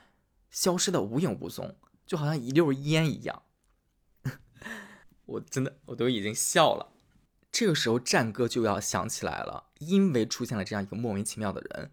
[0.49, 3.43] 消失的无影无踪，就好像一溜烟一样。
[5.25, 6.91] 我真的我都已经笑了。
[7.53, 11.91] 这个时候战歌就要响起来了，因为出现了这样一个莫名其妙的人，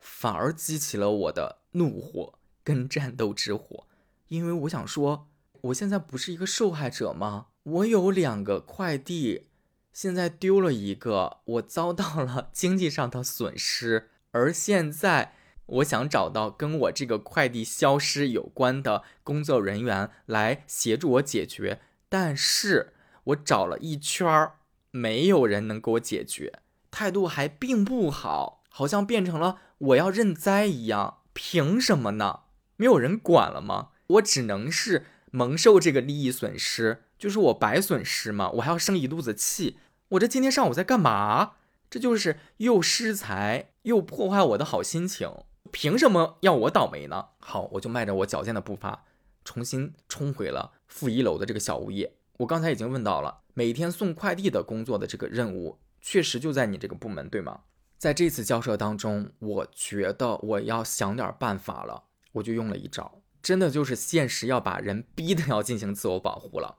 [0.00, 3.86] 反而激起了我的怒火跟战斗之火。
[4.26, 5.28] 因为我想说，
[5.60, 7.46] 我现在不是一个受害者吗？
[7.62, 9.46] 我有两个快递，
[9.92, 14.10] 现在丢了一个，我遭到了经济上的损失。
[14.32, 15.34] 而现在，
[15.66, 24.56] 我想找到跟我这个快递消失有关的工作人员来协助我解决，但是我找了一圈儿，
[24.96, 31.18] 没有人能给我解决，态度还并不好，好像变成了我要认栽一样。
[31.34, 32.40] 凭什么呢？
[32.76, 33.88] 没有人管了吗？
[34.06, 37.02] 我只能是蒙受这个利益损失。
[37.18, 39.78] 就是我白损失嘛，我还要生一肚子气。
[40.10, 41.52] 我这今天上午在干嘛？
[41.90, 45.30] 这就是又失财又破坏我的好心情。
[45.70, 47.26] 凭什么要我倒霉呢？
[47.38, 49.04] 好，我就迈着我矫健的步伐，
[49.44, 52.14] 重新冲回了负一楼的这个小物业。
[52.38, 57.62] 我刚才已经问到了，每天送快递的工作的这个任务，确实就在你这个部门，对吗？
[57.96, 66.76] 在这次交涉当中，我觉得我要想点办法了，我就用了一招，真的就是现实要把人逼的要进行自我保护了。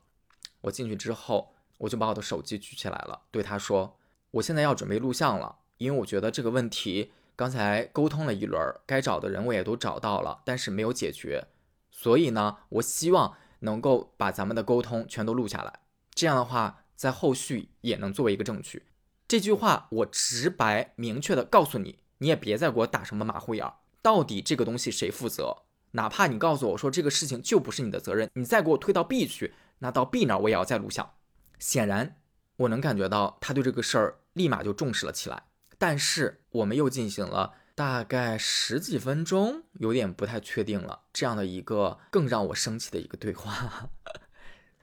[0.61, 3.97] 我进去之后，我就把我的手机举起来了，对他说
[4.29, 11.47] ：“我现在要准备录像了，因为我觉得这个问题刚才沟通了一轮，该找的人我也都找到了，但是没有解决。
[11.89, 15.79] 所以呢，我希望能够把咱们的沟通全都录下来，
[16.17, 18.87] 这样的话，在后续也能作为一个证据。
[19.27, 23.75] 这句话我直白明确的告诉你，你也别再给我打什么马虎眼儿。
[24.01, 25.63] 到底这个东西谁负责？
[25.91, 31.13] 哪怕你告诉我说这个事情就不是你的责任，你再给我推到 B 去。”那到 B 那儿我也要再录像，
[31.59, 32.15] 显然
[32.55, 35.43] 我能感觉到他对这个事儿立马就重视了起来。
[35.77, 41.01] 但是我们又进行了大概十几分钟，有点不太确定了。
[41.13, 43.91] 这样的一个更让我生气的一个对话，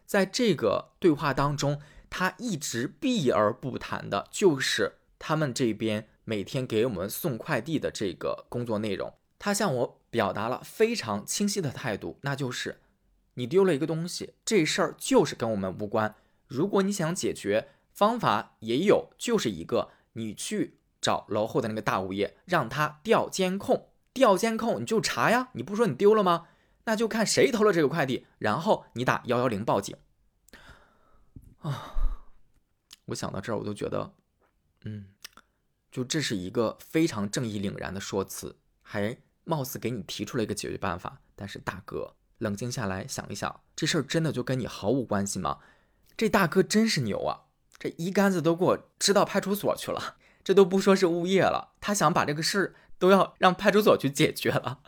[0.06, 9.12] 在这个对话当中，他一直避而不谈的就是他们这边每天给我们送快递的这个工作内容。
[9.38, 12.80] 他向我表达了非常清晰的态度，那就是。
[13.34, 16.14] 你丢了一个东西，这事儿就是跟我们无关。
[16.46, 25.48] 如果你想解决，方法也有，就是一个，你去找楼后的那个大物业，让他调监控，调监控你就查呀。
[25.54, 26.46] 你不说你丢了吗？
[26.84, 29.96] 那就看谁偷了这个快递，然后你打幺幺零报警。
[31.60, 31.94] 啊，
[33.06, 34.14] 我想到这儿，我都觉得，
[34.84, 35.06] 嗯，
[35.90, 42.14] 就这是一个非常正义凛然的说辞，还貌似给你提出了一个解决办法，但是大哥。
[42.38, 45.60] 冷静下来想一想，这事儿真的就跟你毫无关系吗？
[46.16, 47.46] 这大哥真是牛啊！
[47.78, 54.80] 这一竿子都给我支到派出所去了，这都不说是物业了，他想把这个事都要让派出所去解决了。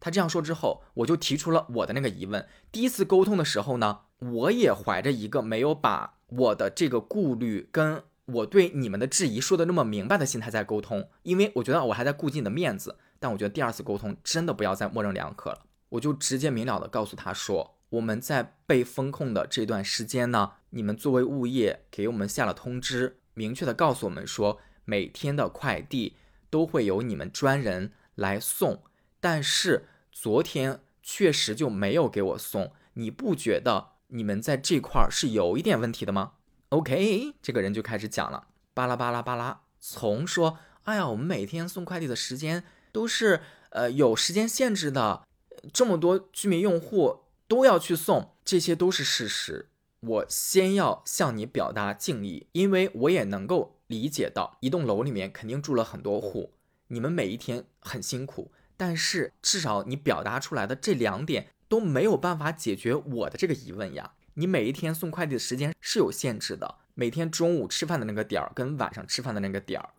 [0.00, 2.46] 他这样说之后，我就提出了我的那个疑问。
[2.70, 12.96] 第一次沟通的时候呢，我也怀着一个没有把我的这个顾虑跟我对你们的质疑说的那么明白的心态在沟通，因为我觉得我还在顾及你的面子。
[13.18, 15.62] 但我觉得第二次沟通真的不要再模棱两可了。
[15.88, 26.14] 我就直接明了的告诉他说，我们在被风控的这段时间呢，你们作为物业给我们下了通知，明确的告诉我们说，每天的快递
[26.48, 28.82] 都会由你们专人来送，
[29.20, 36.32] 但是昨天确实就没有给我送，你不觉得你们在这块儿是有一点问题的吗
[36.70, 45.26] ？OK，这个人就开始讲了，巴拉巴拉巴拉，从说，哎呀，我们每天送快递的时间都是呃有时间限制的。
[45.72, 49.68] 这么多居民用户都要去送，这些都是事实。
[50.00, 56.52] 我先要向你表达敬意，因为我也能够理解到，一栋楼里面肯定住了很多户，
[56.86, 58.52] 你们每一天很辛苦。
[58.78, 64.12] 但是至少你表达出来的这两点都没有办法解决我的这个疑问呀。
[64.34, 69.90] 你每一天送快递的时间是有限制的，每天中午吃饭的那个点儿跟晚上吃饭的那个点儿，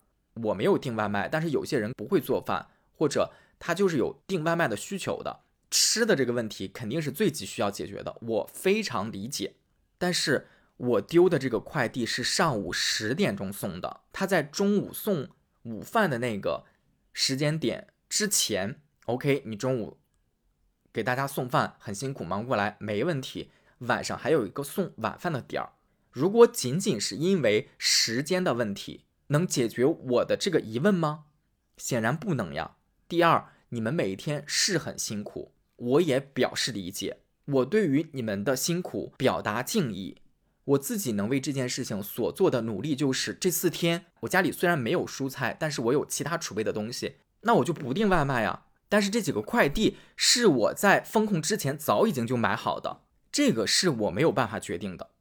[0.41, 5.41] 我没有订外卖，但是有些人不会做饭，或者他就是有订外卖的需求的。
[5.69, 9.55] 吃的这个问题肯定是最急需要解决的，我非常理解。
[9.97, 15.27] 但是我丢的这个快递是上午十点钟送的，他在中午送
[15.63, 16.63] 午饭的那个
[17.11, 19.99] 时间点之前，OK，你中午
[20.91, 23.51] 给大家送饭很辛苦，忙过来没问题。
[23.77, 25.73] 晚上还有一个送晚饭的点儿，
[26.11, 31.25] 如果仅仅是因为时间的问题，能解决我的这个疑问吗？
[31.77, 32.75] 显然不能呀。
[33.07, 33.53] 第二。
[33.71, 37.19] 你们每一天是很辛苦，我也表示理解。
[37.45, 40.17] 我对于你们的辛苦表达敬意。
[40.63, 48.67] 我自己能为这件事情所做的努力，就是这四天我家里虽然没有蔬菜，但是我有其他储备的东西，那我就不订外卖啊。
[48.87, 55.11] 但是这几个快递是我在封控之前早已经就买好的，这个是我没有办法决定的。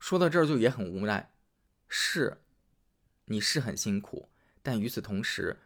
[0.00, 1.30] 说到这儿就也很无奈，
[1.88, 2.38] 是，
[3.26, 4.28] 你是很辛苦，
[4.62, 5.60] 但与此同时，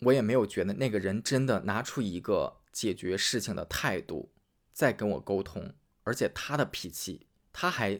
[0.00, 4.32] 我也没有觉得那个人真的拿出一个解决事情的态度。
[4.72, 7.98] 在跟我沟通，而且他的脾气，他还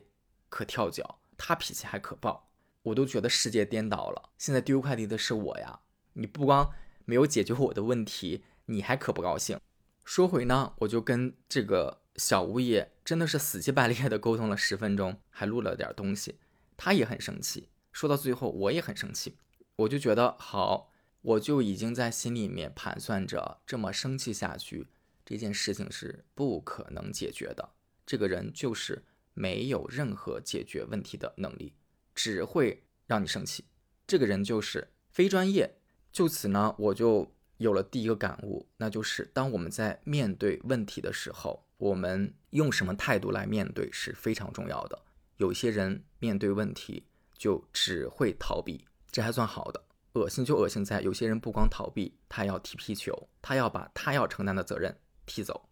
[0.50, 2.50] 可跳脚，他脾气还可爆，
[2.82, 4.30] 我都觉得世界颠倒了。
[4.36, 5.80] 现在丢快递的是我呀，
[6.12, 6.70] 你不光
[7.06, 9.58] 没有解决我的问题，你还可不高兴。
[10.04, 16.38] 说回呢，我就跟这个小物业真的是死乞白赖的沟通了十分钟，还录了点东西，
[16.76, 17.70] 他也很生气。
[17.90, 19.38] 说到最后，我也很生气，
[19.76, 20.92] 我就觉得好，
[21.22, 24.88] 我就已经在心里面盘算着，这么生气下去。
[25.24, 27.70] 这件事情是不可能解决的，
[28.04, 31.74] 这个人就是没有任何解决问题的能力，
[32.14, 33.64] 只会让你生气。
[34.06, 35.78] 这个人就是非专业。
[36.16, 44.98] 就此呢，我就有了第一个感悟，那就是当我们在面对问题的时候，我们用什么态度来面对是非常重要的。
[45.36, 49.84] 有些人面对问题就只会逃避，这还算好的。
[50.14, 54.98] 恶心就恶心在有些人不光逃避，他要踢皮球，他要把他要承担的责任。
[55.26, 55.68] 踢走，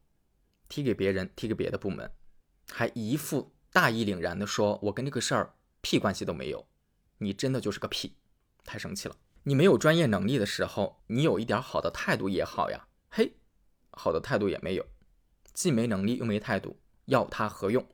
[0.68, 2.10] 踢给别人，踢给别的部门，
[2.70, 6.66] 还一副大义凛然的说：“我跟这个事儿屁关系都没有。”
[7.16, 8.18] 你真的就是个屁，
[8.62, 9.16] 太生气了。
[9.46, 12.86] 你没有专业能力的时候，你有一点好的态度也好呀。
[13.10, 13.34] 嘿，
[13.90, 14.86] 好的态度也没有，
[15.52, 17.86] 既没能力又没态度，要他何用？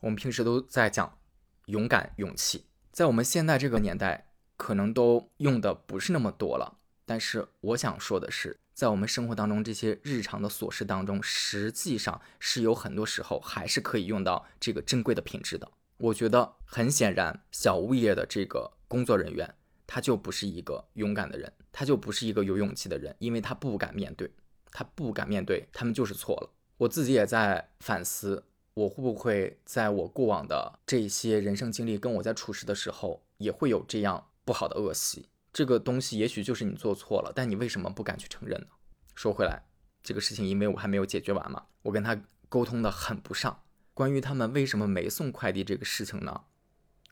[0.00, 1.18] 我们平时都在讲
[1.66, 6.78] 勇敢、勇气，在我们现在这个年代，可能都用的不是那么多了。
[7.04, 8.58] 但是我想说的是。
[8.72, 15.66] 在我们生活当中，这些日常的琐事当中，实际上是有很多时候还是可以用到这个珍贵的品质的。
[15.96, 19.54] 我觉得很显然，小物业的这个工作人员，
[19.86, 24.30] 他就不是一个勇敢的人，他就不是一个有勇气的人，因为他不敢面对，
[24.70, 26.50] 他不敢面对，他们就是错了。
[26.78, 28.44] 我自己也在反思，
[28.74, 35.28] 我会不会在我过往的这些人生经历，跟我在处事的时候，也会有这样不好的恶习。
[35.52, 38.66] 这个东西也许就是你做错了，但你为什么不敢去承认呢？
[39.14, 39.62] 说回来，
[40.02, 43.62] 这个事情因为我还没有解决完嘛，我跟他沟通的很不上。
[43.94, 46.42] 关于他们为什么没送快递这个事情呢？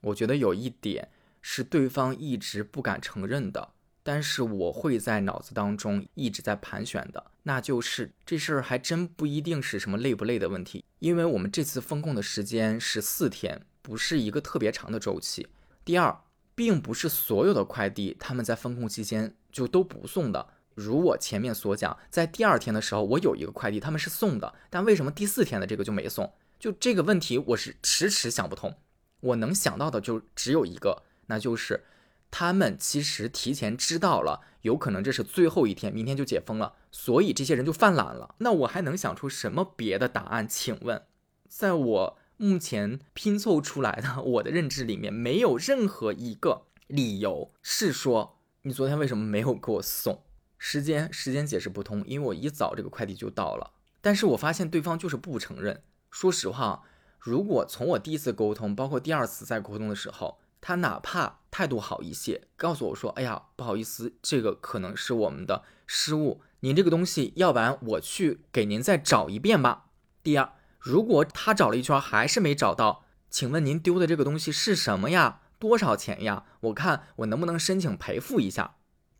[0.03, 1.09] 我觉得有一点
[1.47, 15.47] 是对方一直不敢承认的，但是我会在脑子当中一直在盘旋的，那就是这事儿还真不一定是什么累不累的问题，因为我们这次封控的时间是四天，不是一个特别长的周期。
[15.85, 16.19] 第二。
[16.57, 20.47] 并不是所有的快递他们在封控期间就都不送的。
[20.77, 26.33] 如我前面所讲，在第二天的时候，我有一个快递他们是送的，但为什么第四天的这个就没送？
[26.61, 28.73] 就这个问题，我是迟迟想不通。
[29.19, 31.85] 我能想到的就只有一个，那就是
[32.31, 38.35] 他们其实提前知道了，有可能这是最后一天，明天就解封了，所以这些人就犯懒了。
[38.39, 40.49] 那我还能想出什么别的答案？
[40.49, 41.03] 请问，
[41.49, 42.19] 在我。
[42.37, 50.25] 目前拼凑出来的 我的认知里面没有任何一个理由是说你昨天为什么没有给我送
[50.59, 51.11] 时间？
[51.13, 53.71] 时间解释不通，因为我一早这个快递就到了。
[54.01, 55.85] 但是我发现对方就是不承认。
[56.11, 56.83] 说实话，
[57.21, 69.85] 如果从我第一次沟通，包括第二次在沟通的时候，他哪怕态度好一些，告诉我说：“哎呀，不好意思，这个可能是我们的失误，您这个东西，要不然我去给您再找一遍吧。”
[70.25, 70.55] 第二。
[70.79, 75.41] 如果他找了一圈还是没找到，请问您丢的这个东西是什么呀？
[75.59, 76.45] 多少钱呀？
[76.61, 78.77] 我看我能不能申请赔付一下。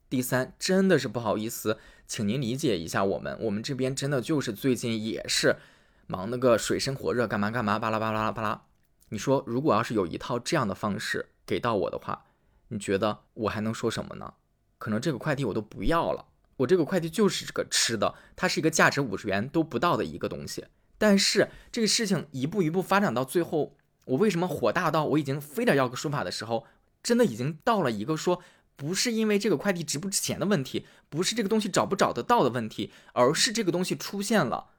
[0.09, 5.57] 第三，真的是不好意思，请您理解一下我们，我们这边真的就是最近也是
[6.07, 8.65] 忙那个水深火热，干嘛干嘛，巴拉巴拉巴拉。
[9.09, 12.25] 你说如果要是有一套这样的方式给到我的话，
[12.69, 14.35] 你觉得我还能说什么呢？
[14.79, 16.27] 可能这个快递我都不要了，
[16.57, 20.67] 我这个快递就是这个吃的，它是一个价值五十元都不到的一个东西。
[20.99, 26.67] 但是这个事情一步一步发展到最后，我为什么火大到我已经非得要个说法的时候，
[27.03, 28.43] 真的已经到了一个说
[28.77, 34.71] 不是因为这个快递值不值钱的问题，不是这个东西找不找得到的问题，而是这个东西出现了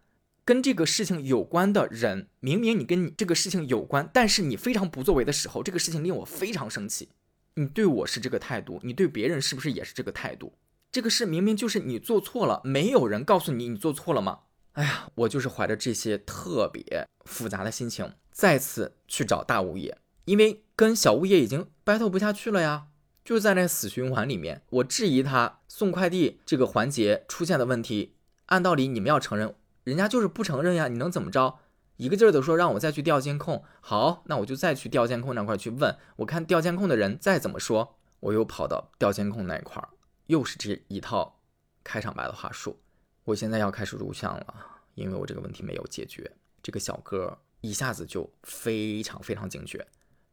[0.46, 7.10] 跟这个事情有关的人，明明你跟你这个事情有关，但是你非常不作为的时候，这个事情令我非常生气。
[7.56, 10.54] 你对我是这个态度，你对别人是不是也是这个态度？
[10.92, 14.42] 这个事明明就是你做错了，没有人告诉你你做错了吗？
[14.74, 22.88] 哎呀，我就是怀着这些特别复杂的心情，再次去找大物业，因为跟小物业已经 battle 不下去了呀，
[23.24, 28.14] 就在那死循环里面，我质疑他送快递这个环节出现的问题，
[28.48, 29.56] 按道理你们要承认，
[29.86, 31.60] 人家就是不承认呀，你能怎么着？
[31.98, 39.90] 一个劲儿的说让我再去调监控，好，那我就再去调监控那块去问，我看调监控的人再怎么说，我又跑到调监控那块儿，
[40.26, 41.40] 又是这一套
[41.84, 42.78] 开场白的话术。
[43.26, 44.56] 我现在要开始录像了，
[44.96, 46.30] 因为我这个问题没有解决。
[46.64, 49.88] 这个小哥一下子就非常非常警觉。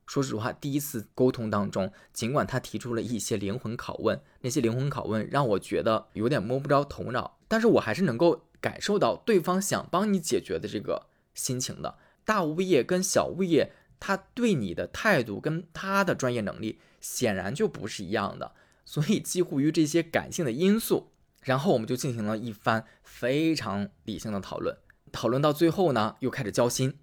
[0.06, 11.08] 说实话，第一次沟通当中，尽管他提出了一些灵魂拷问，那些灵魂拷问让我觉得有点摸不着头脑，但是我还是能够感受到对方想帮你解决的这个。
[11.34, 11.96] 心情的
[12.26, 18.52] 大物业跟小物业，他对你的态度跟他的专业能力显然就不是一样的，
[18.84, 21.10] 所以几乎于这些感性的因素，
[21.40, 24.76] 然后我们就进行了一番非常理性的讨论，
[25.10, 26.98] 讨论到最后呢，又开始交心，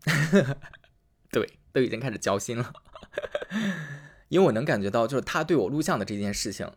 [1.34, 2.72] 对，都已经开始交心了，
[4.30, 6.72] 因为我能感觉到，就是他对我录像的这件事情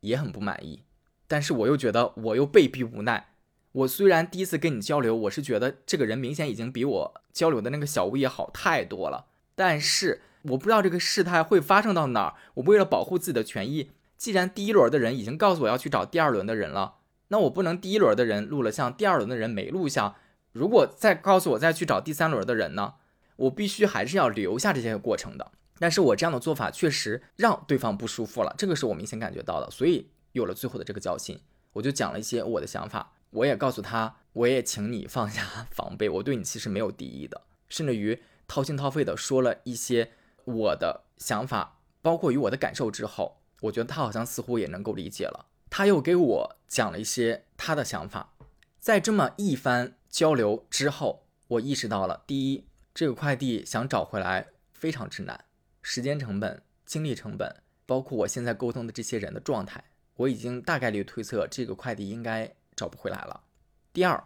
[0.00, 0.82] 也很不满意，
[1.28, 3.28] 但是我又觉得我又被逼无奈。
[3.76, 12.34] 我虽然第一次跟你交流，我是觉得这个人明显已经比我交流的那个小物业好太多了，但是我不知道这个事态会发生到哪儿。
[12.54, 16.94] 我为了保护自己的权益，既然第一轮的人已经告诉我要去找第二轮的人了，
[17.28, 20.14] 那我不能第一轮的人录了像，第二轮的人没录像。
[20.52, 22.94] 如果再告诉我再去找第三轮的人呢？
[23.36, 25.52] 我必须还是要留下这些过程的。
[25.78, 31.38] 但是我这样的做法确实让对方不舒服了，这个是我明显感觉到的，所以有了最后的这个交心，
[31.74, 33.12] 我就讲了一些我的想法。
[33.36, 40.12] 我也告诉他，我也请你放下 防备，我对你其实没有敌意的，甚至于掏心掏肺的说了一些
[40.44, 45.46] 我的想法，包括与我的感受之后，我觉得他好像似乎也能够理解了。
[45.68, 48.32] 他又给我讲了一些他的想法，
[48.78, 52.64] 在这么一番交流之后，我意识到了，第一，
[52.94, 55.44] 这个快递想找回来非常之难，
[55.82, 59.84] 时间成本、精力成本，包括我现在沟通的这些人的状态，
[60.14, 62.54] 我已经大概率推测这个快递应该。
[62.76, 63.42] 找不回来了。
[63.92, 64.22] 第二，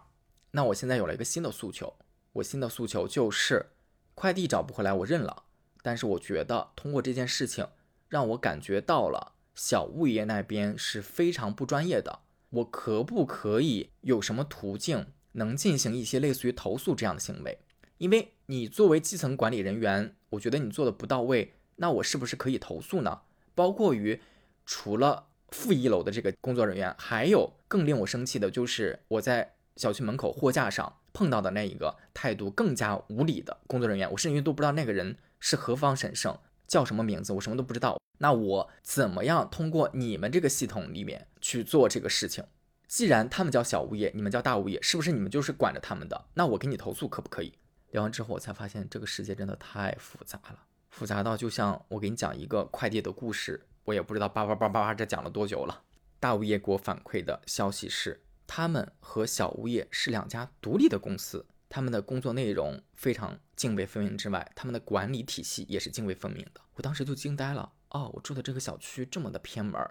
[0.51, 1.95] 那我现在有了一个新的诉求，
[2.33, 3.71] 我新的诉求就是
[4.13, 5.43] 快递找不回来，我认了。
[5.81, 7.65] 但是我觉得通过这件事情，
[8.09, 12.19] 让我感觉到了小物业那边是非常不专业的。
[12.49, 17.57] 我可不可以有什么途径能进行一些类似于投诉这样的行为？
[17.97, 23.21] 因为你作为基层管理人员，我觉得你做的不到位，那我是不是可以投诉呢？
[23.55, 24.21] 包括于
[24.65, 25.27] 除了。
[25.51, 37.97] 负一楼的这个工作人员，还有更令我生气的就是我在小区门口货架上碰到的那一个态度更加无理的工作人员，我甚至于都不知道那个人是何方神圣，叫什么名字，我什么都不知道。
[38.17, 42.43] 那我怎么样通过你们这个系统里面去做这个事情？
[42.89, 46.25] 既然他们叫小物业，你们叫大物业，是不是你们就是管着他们的？
[46.33, 47.53] 那我给你投诉可不可以？
[47.91, 50.59] 聊完之后，我才发现这个世界真的太复杂了，
[50.89, 53.65] 复杂到就像我给你讲一个快递的故事。
[53.85, 55.83] 我也不知道叭叭叭叭叭这讲了多久了。
[56.21, 66.61] 大物业给我反馈的消息是，他们和小物业是两家独立的公司，他们的工作内容非常泾渭分明之外，他们的管理体系也是泾渭分明的。
[66.75, 69.81] 我当时就惊呆了，哦，我住的这个小区这么的偏门，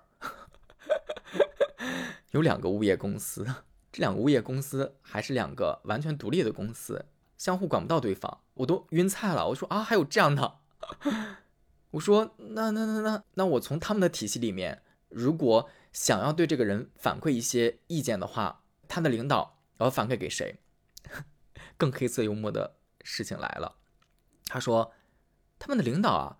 [2.31, 3.45] 有两个物业公司，
[3.91, 7.07] 这两个物业公司还是两个完全独立的公司，
[7.37, 9.49] 相互管不到对方，我都晕菜了。
[9.49, 10.59] 我说啊，还有这样的。
[11.91, 20.61] 我说，那那那那那，我从他们的体系里面，如果想要对这个人反馈一些意见的话，他的领导要反馈给谁？
[21.77, 23.77] 更黑色幽默的事情来了，
[24.47, 24.93] 他说，
[25.59, 26.39] 他们的领导啊，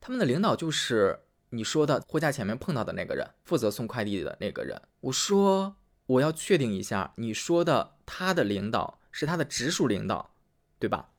[0.00, 4.80] 他们的领导就是你说的货架前面碰到的那个人，负责送快递的那个人。
[5.00, 5.76] 我说，
[6.06, 10.34] 我要确定一下，你说的他的领导是他的直属领导，
[10.78, 11.10] 对吧？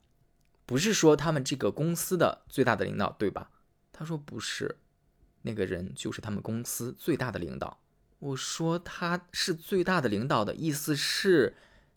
[0.66, 3.50] 不是说他们这个公司的最大的领导，对吧？
[3.92, 4.78] 他说不是，
[5.46, 7.78] 那个人就是他们公司最大的领导。
[8.18, 11.54] 我说他是最大的领导的意思是，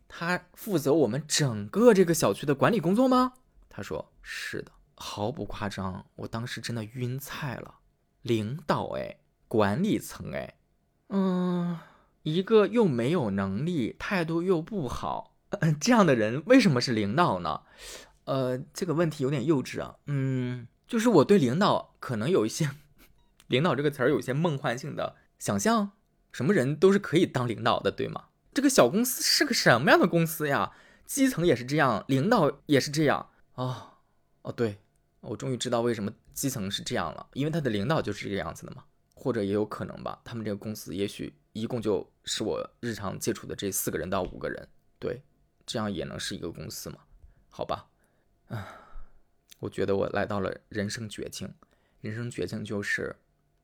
[0.09, 3.33] 他负责我们整个这个小区的管理工作吗？
[3.69, 6.05] 他说是的，毫不夸张。
[6.17, 7.75] 我当时真的晕菜了，
[8.21, 10.55] 领导哎，管理层哎，
[11.07, 11.79] 嗯，
[12.23, 15.37] 一个又没有能力、态度又不好
[15.79, 17.61] 这样的人，为什么是领导呢？
[18.25, 20.67] 呃，这个问题有点幼稚啊，嗯。
[20.87, 22.71] 就是我对领导可能有一些，
[23.47, 25.91] 领导这个词儿有些梦幻性的想象，
[26.31, 28.25] 什么人都是可以当领导的，对吗？
[28.53, 30.73] 这个小公司是个什么样的公司呀？
[31.05, 33.93] 基层也是这样，领导也是这样哦
[34.41, 34.79] 哦，对，
[35.21, 38.83] 我终于知道为什么基层是这样了，因为他的领导就是这个样子的嘛。
[39.19, 44.67] 或者也有可能吧，他们这个公司也许一共就是我日常接触的这四个人到五个人，
[44.99, 45.23] 对，
[45.65, 46.99] 这样也能是一个公司吗？
[47.49, 47.87] 好吧，
[48.49, 48.67] 啊。
[49.59, 51.51] 我觉得我来到了人生绝境，
[52.01, 53.15] 人生绝境就是，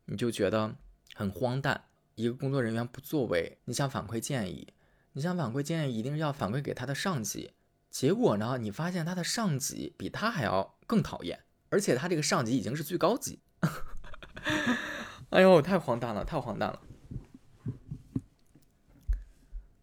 [0.05, 0.75] 你就觉得
[1.13, 1.85] 很荒诞。
[2.15, 4.71] 一个工作人员不作为，你想反馈建议，
[5.13, 7.53] 你想反馈建议，一定是要反馈给他的上级。
[7.89, 13.39] 结果呢，你发现他的上级比他还要更讨厌，而且他这个上级已经是最高级。
[15.31, 16.81] 哎呦，太荒诞了，太荒诞了。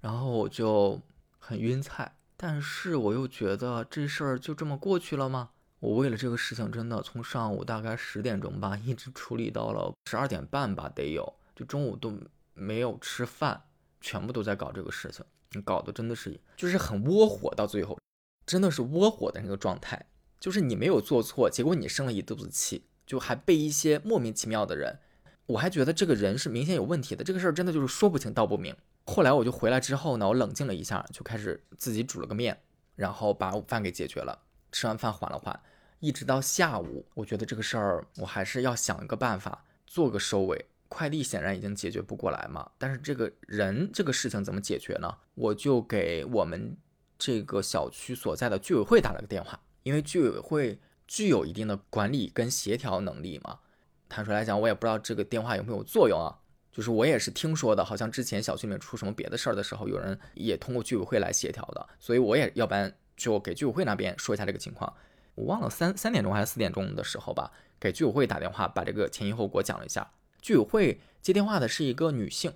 [0.00, 1.00] 然后我就
[1.38, 5.50] 很晕菜，但是我又觉得这事儿就这么过去了吗？
[5.80, 12.12] 我为了这个事情，真的从上午大概十点钟吧，一直处理到了十二点半吧，得有，就中午都
[12.52, 13.62] 没有吃饭，
[14.00, 15.24] 全部都在搞这个事情，
[15.62, 17.98] 搞得真的是就是很窝火，到最后
[18.44, 20.06] 真的是窝火的那个状态，
[20.38, 24.98] 就是你没有做错，结果你生了一肚子气，就还被一些莫名其妙的人，
[25.46, 28.76] 我还觉得这个人是明显有问题的，这个事儿真的就是说不清道不明。
[29.06, 32.60] 后来我就回来之后呢，我冷静了一下，就开始自己煮了个面，
[32.96, 34.42] 然后把午饭给解决了。
[34.72, 35.58] 吃完饭缓了缓，
[36.00, 40.66] 一直到下午，我觉得这个事儿我还是要想一个办法做个收尾。
[40.92, 45.18] 快递显然已经解决不过来嘛，但是这个人这个事情怎么解决呢？
[45.36, 46.76] 我就给我们
[47.16, 53.60] 这个小区所在的居委会打了个电话，因为居委会具有一定的管理跟协调能力嘛。
[54.08, 56.36] 坦率来讲，我也不知道这个电话有没有作用啊。
[56.72, 64.92] 就是我也是听说的，好像之前小区里面出什么别的事儿的时候，有人也通过居委会来协调的，所以我也要不然就给居委会那边说一下这个情况。
[65.40, 70.12] 我忘了三三点钟还是四点钟的时候吧，给居委会打电话，把这个前因后果讲了一下。
[70.42, 72.52] 居委会接电话的是一个女性，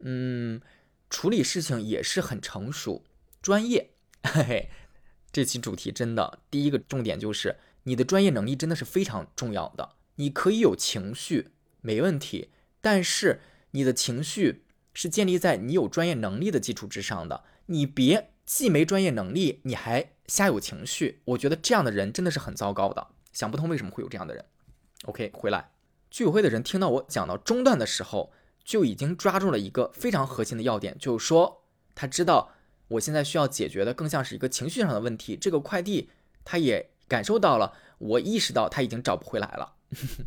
[0.00, 0.60] 嗯，
[1.08, 3.04] 处理事情也是很成熟、
[3.40, 3.90] 专业。
[4.22, 4.68] 嘿嘿，
[5.32, 9.96] 这期主题真的第一个重点就是你的专业能力真的是非常重要的。
[10.16, 13.40] 你可以有情绪，没问题，但是。
[13.76, 14.62] 你的情绪
[14.92, 21.20] 是建立在你有专业能力的基础之上的，你别既没专业能力，你还瞎有情绪。
[21.24, 24.44] 我觉得这样的人真的是很糟糕的，想不通为什么会有这样的人。
[25.04, 25.70] OK，回来，
[26.10, 28.32] 居委会的人听到我讲到中段的时候，
[28.64, 31.64] 就已经抓住了一个非常核心的要点，就是说
[31.94, 32.52] 他知道
[32.88, 35.36] 我现在需要解决的更像是一个情绪上的问题。
[35.36, 36.10] 这个快递
[36.44, 39.74] 他也感受到了，我意识到他已经找不回来了，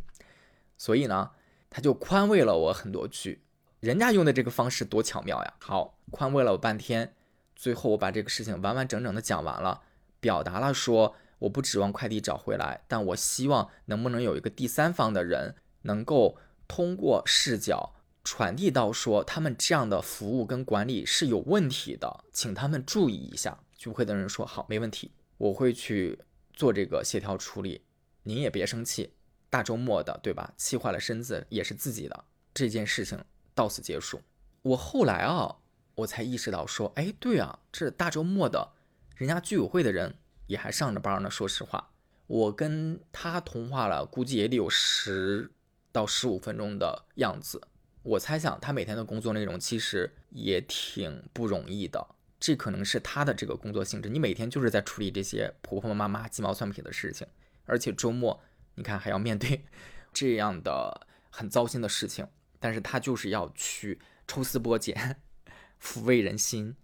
[0.77, 1.31] 所以呢。
[1.69, 3.43] 他就宽慰了我很多句，
[3.81, 5.53] 人家用的这个方式多巧妙呀！
[5.59, 7.13] 好，宽慰了我半天，
[7.57, 9.81] 最后我把这个事情完完整整的讲完了，
[10.19, 16.37] 表达了说我不指望快递找回来，但我希望能不能有一个第三方的人能够
[16.67, 17.93] 通过视角
[18.23, 23.59] 传递到说他们这样的服务跟管理是有问题的，请他们注意一下。
[23.75, 26.19] 居委会的人说好，没问题，我会去
[26.53, 27.81] 做这个协调处理，
[28.23, 29.13] 您也别生气。
[29.49, 30.51] 大周末的，对吧？
[30.57, 32.25] 气坏了身子也是自己的。
[32.53, 34.19] 这件事情到此结束。
[34.63, 35.55] 我后来啊，
[35.95, 38.73] 我才意识到说，哎，对啊，这大周末的，
[39.17, 40.15] 人家居委会的人
[40.45, 41.29] 也还上着班呢。
[41.29, 41.89] 说实话，
[42.27, 45.51] 我跟他通话了，估计也得有十
[45.91, 47.59] 到十五分钟的样子。
[48.03, 52.07] 我猜想他每天的工作内容其实也挺不容易的。
[52.39, 54.07] 这可能是他的这个工作性质。
[54.07, 57.25] 你每天就是在处理这些婆婆妈妈鸡毛蒜皮的事情，
[57.65, 58.39] 而且周末。
[58.75, 59.65] 你看，还要面对
[60.13, 62.27] 这样的很糟心的事情，
[62.59, 65.19] 但是他就是要去抽丝剥茧、
[65.81, 66.75] 抚慰人心、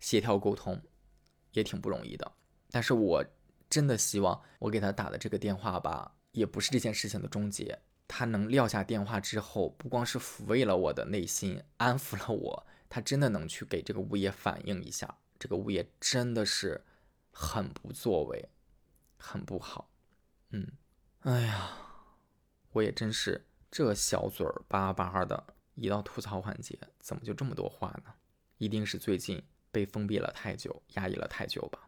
[0.00, 0.82] 协调沟通，
[1.56, 2.32] 也挺不容易的。
[2.70, 3.24] 但是我
[3.68, 7.78] 真的希望我给他打的这个电话吧，也不是这件事情的终结。
[8.06, 16.84] 他能撂下电话之后，不光是抚慰了我的内心，安抚了我，他真的能去给这个物业反映一下，这个物业真的是
[17.32, 18.48] 很不作为，
[19.16, 19.90] 很不好，
[20.50, 20.70] 嗯。
[21.20, 21.70] 哎呀，
[22.72, 28.14] 我也真是这小嘴儿巴巴的，一到吐槽环节，怎么就这么多话呢？
[28.58, 29.42] 一定是最近
[29.76, 31.86] 被封闭了太久，压抑了太久吧？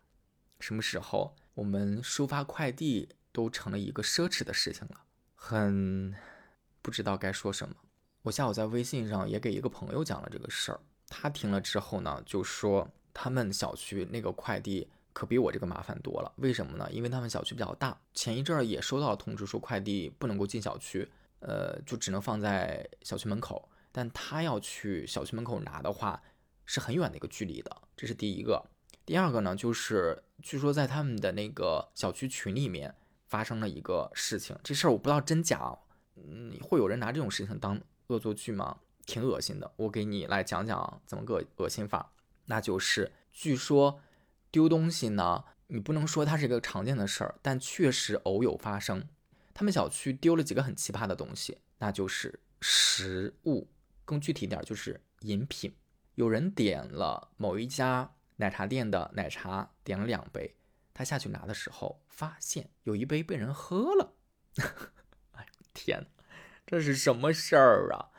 [0.61, 5.01] 什么时候我们收发快递都成了一个奢侈的事情了？
[5.35, 6.15] 很
[6.83, 7.75] 不知道该说什么。
[8.21, 10.79] 我下午在微信上也给一个朋友讲了这个事儿，
[11.09, 14.87] 他听了之后呢，就说他们小区那个快递。
[15.15, 16.87] 可比我这个麻烦多了，为什么呢？
[16.93, 21.11] 因为他们小区比较大，前一阵儿也收到了通知，说快递不能够进小区，
[21.41, 23.67] 呃，就只能放在小区门口。
[23.91, 26.23] 但他要去小区门口拿的话，
[26.69, 28.63] 是很远的一个距离的，这是第一个。
[29.07, 32.95] 第二个呢，就是据说在他们的那个小区群里面
[33.27, 35.77] 发生了一个事情，这事儿我不知道真假，
[36.17, 38.79] 嗯，会有人拿这种事情当恶作剧吗？
[39.07, 39.73] 挺恶心的。
[39.77, 42.13] 我给你来讲讲怎么个恶心法，
[42.45, 44.01] 那就是据说。
[44.51, 45.45] 丢东西呢？
[45.67, 49.07] 你不能说它是一个常见的事儿，但确实偶有发生。
[49.53, 53.69] 他们小区丢了几个很奇葩的东西，那就是食物，
[54.07, 55.71] 更具体点就是饮品。
[56.19, 60.57] 有人点了某一家奶茶店的奶茶，点了两杯。
[60.93, 64.15] 他下去拿的时候，发现有一杯被人喝了。
[65.39, 66.25] 哎，天哪，
[66.67, 68.11] 这是什么事儿啊？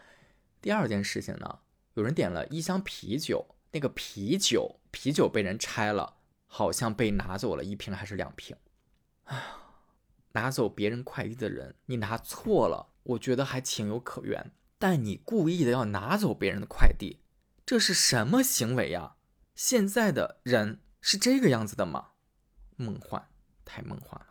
[0.62, 1.60] 第二件事情呢，
[1.96, 8.56] 有人点了一箱啤酒，那个啤酒啤酒被人拆了，好像被拿走了一瓶还是两瓶。
[9.26, 9.58] 哎呀，
[10.32, 14.54] 拿走别人快递的人，你拿错了，我觉得还情有可原。
[14.78, 17.20] 但你故意的要拿走别人的快递。
[17.70, 19.18] 这是什么行为呀
[19.54, 22.14] 现在的人是这个样子的吗？
[22.78, 23.30] 梦幻
[23.64, 24.29] 太梦幻了。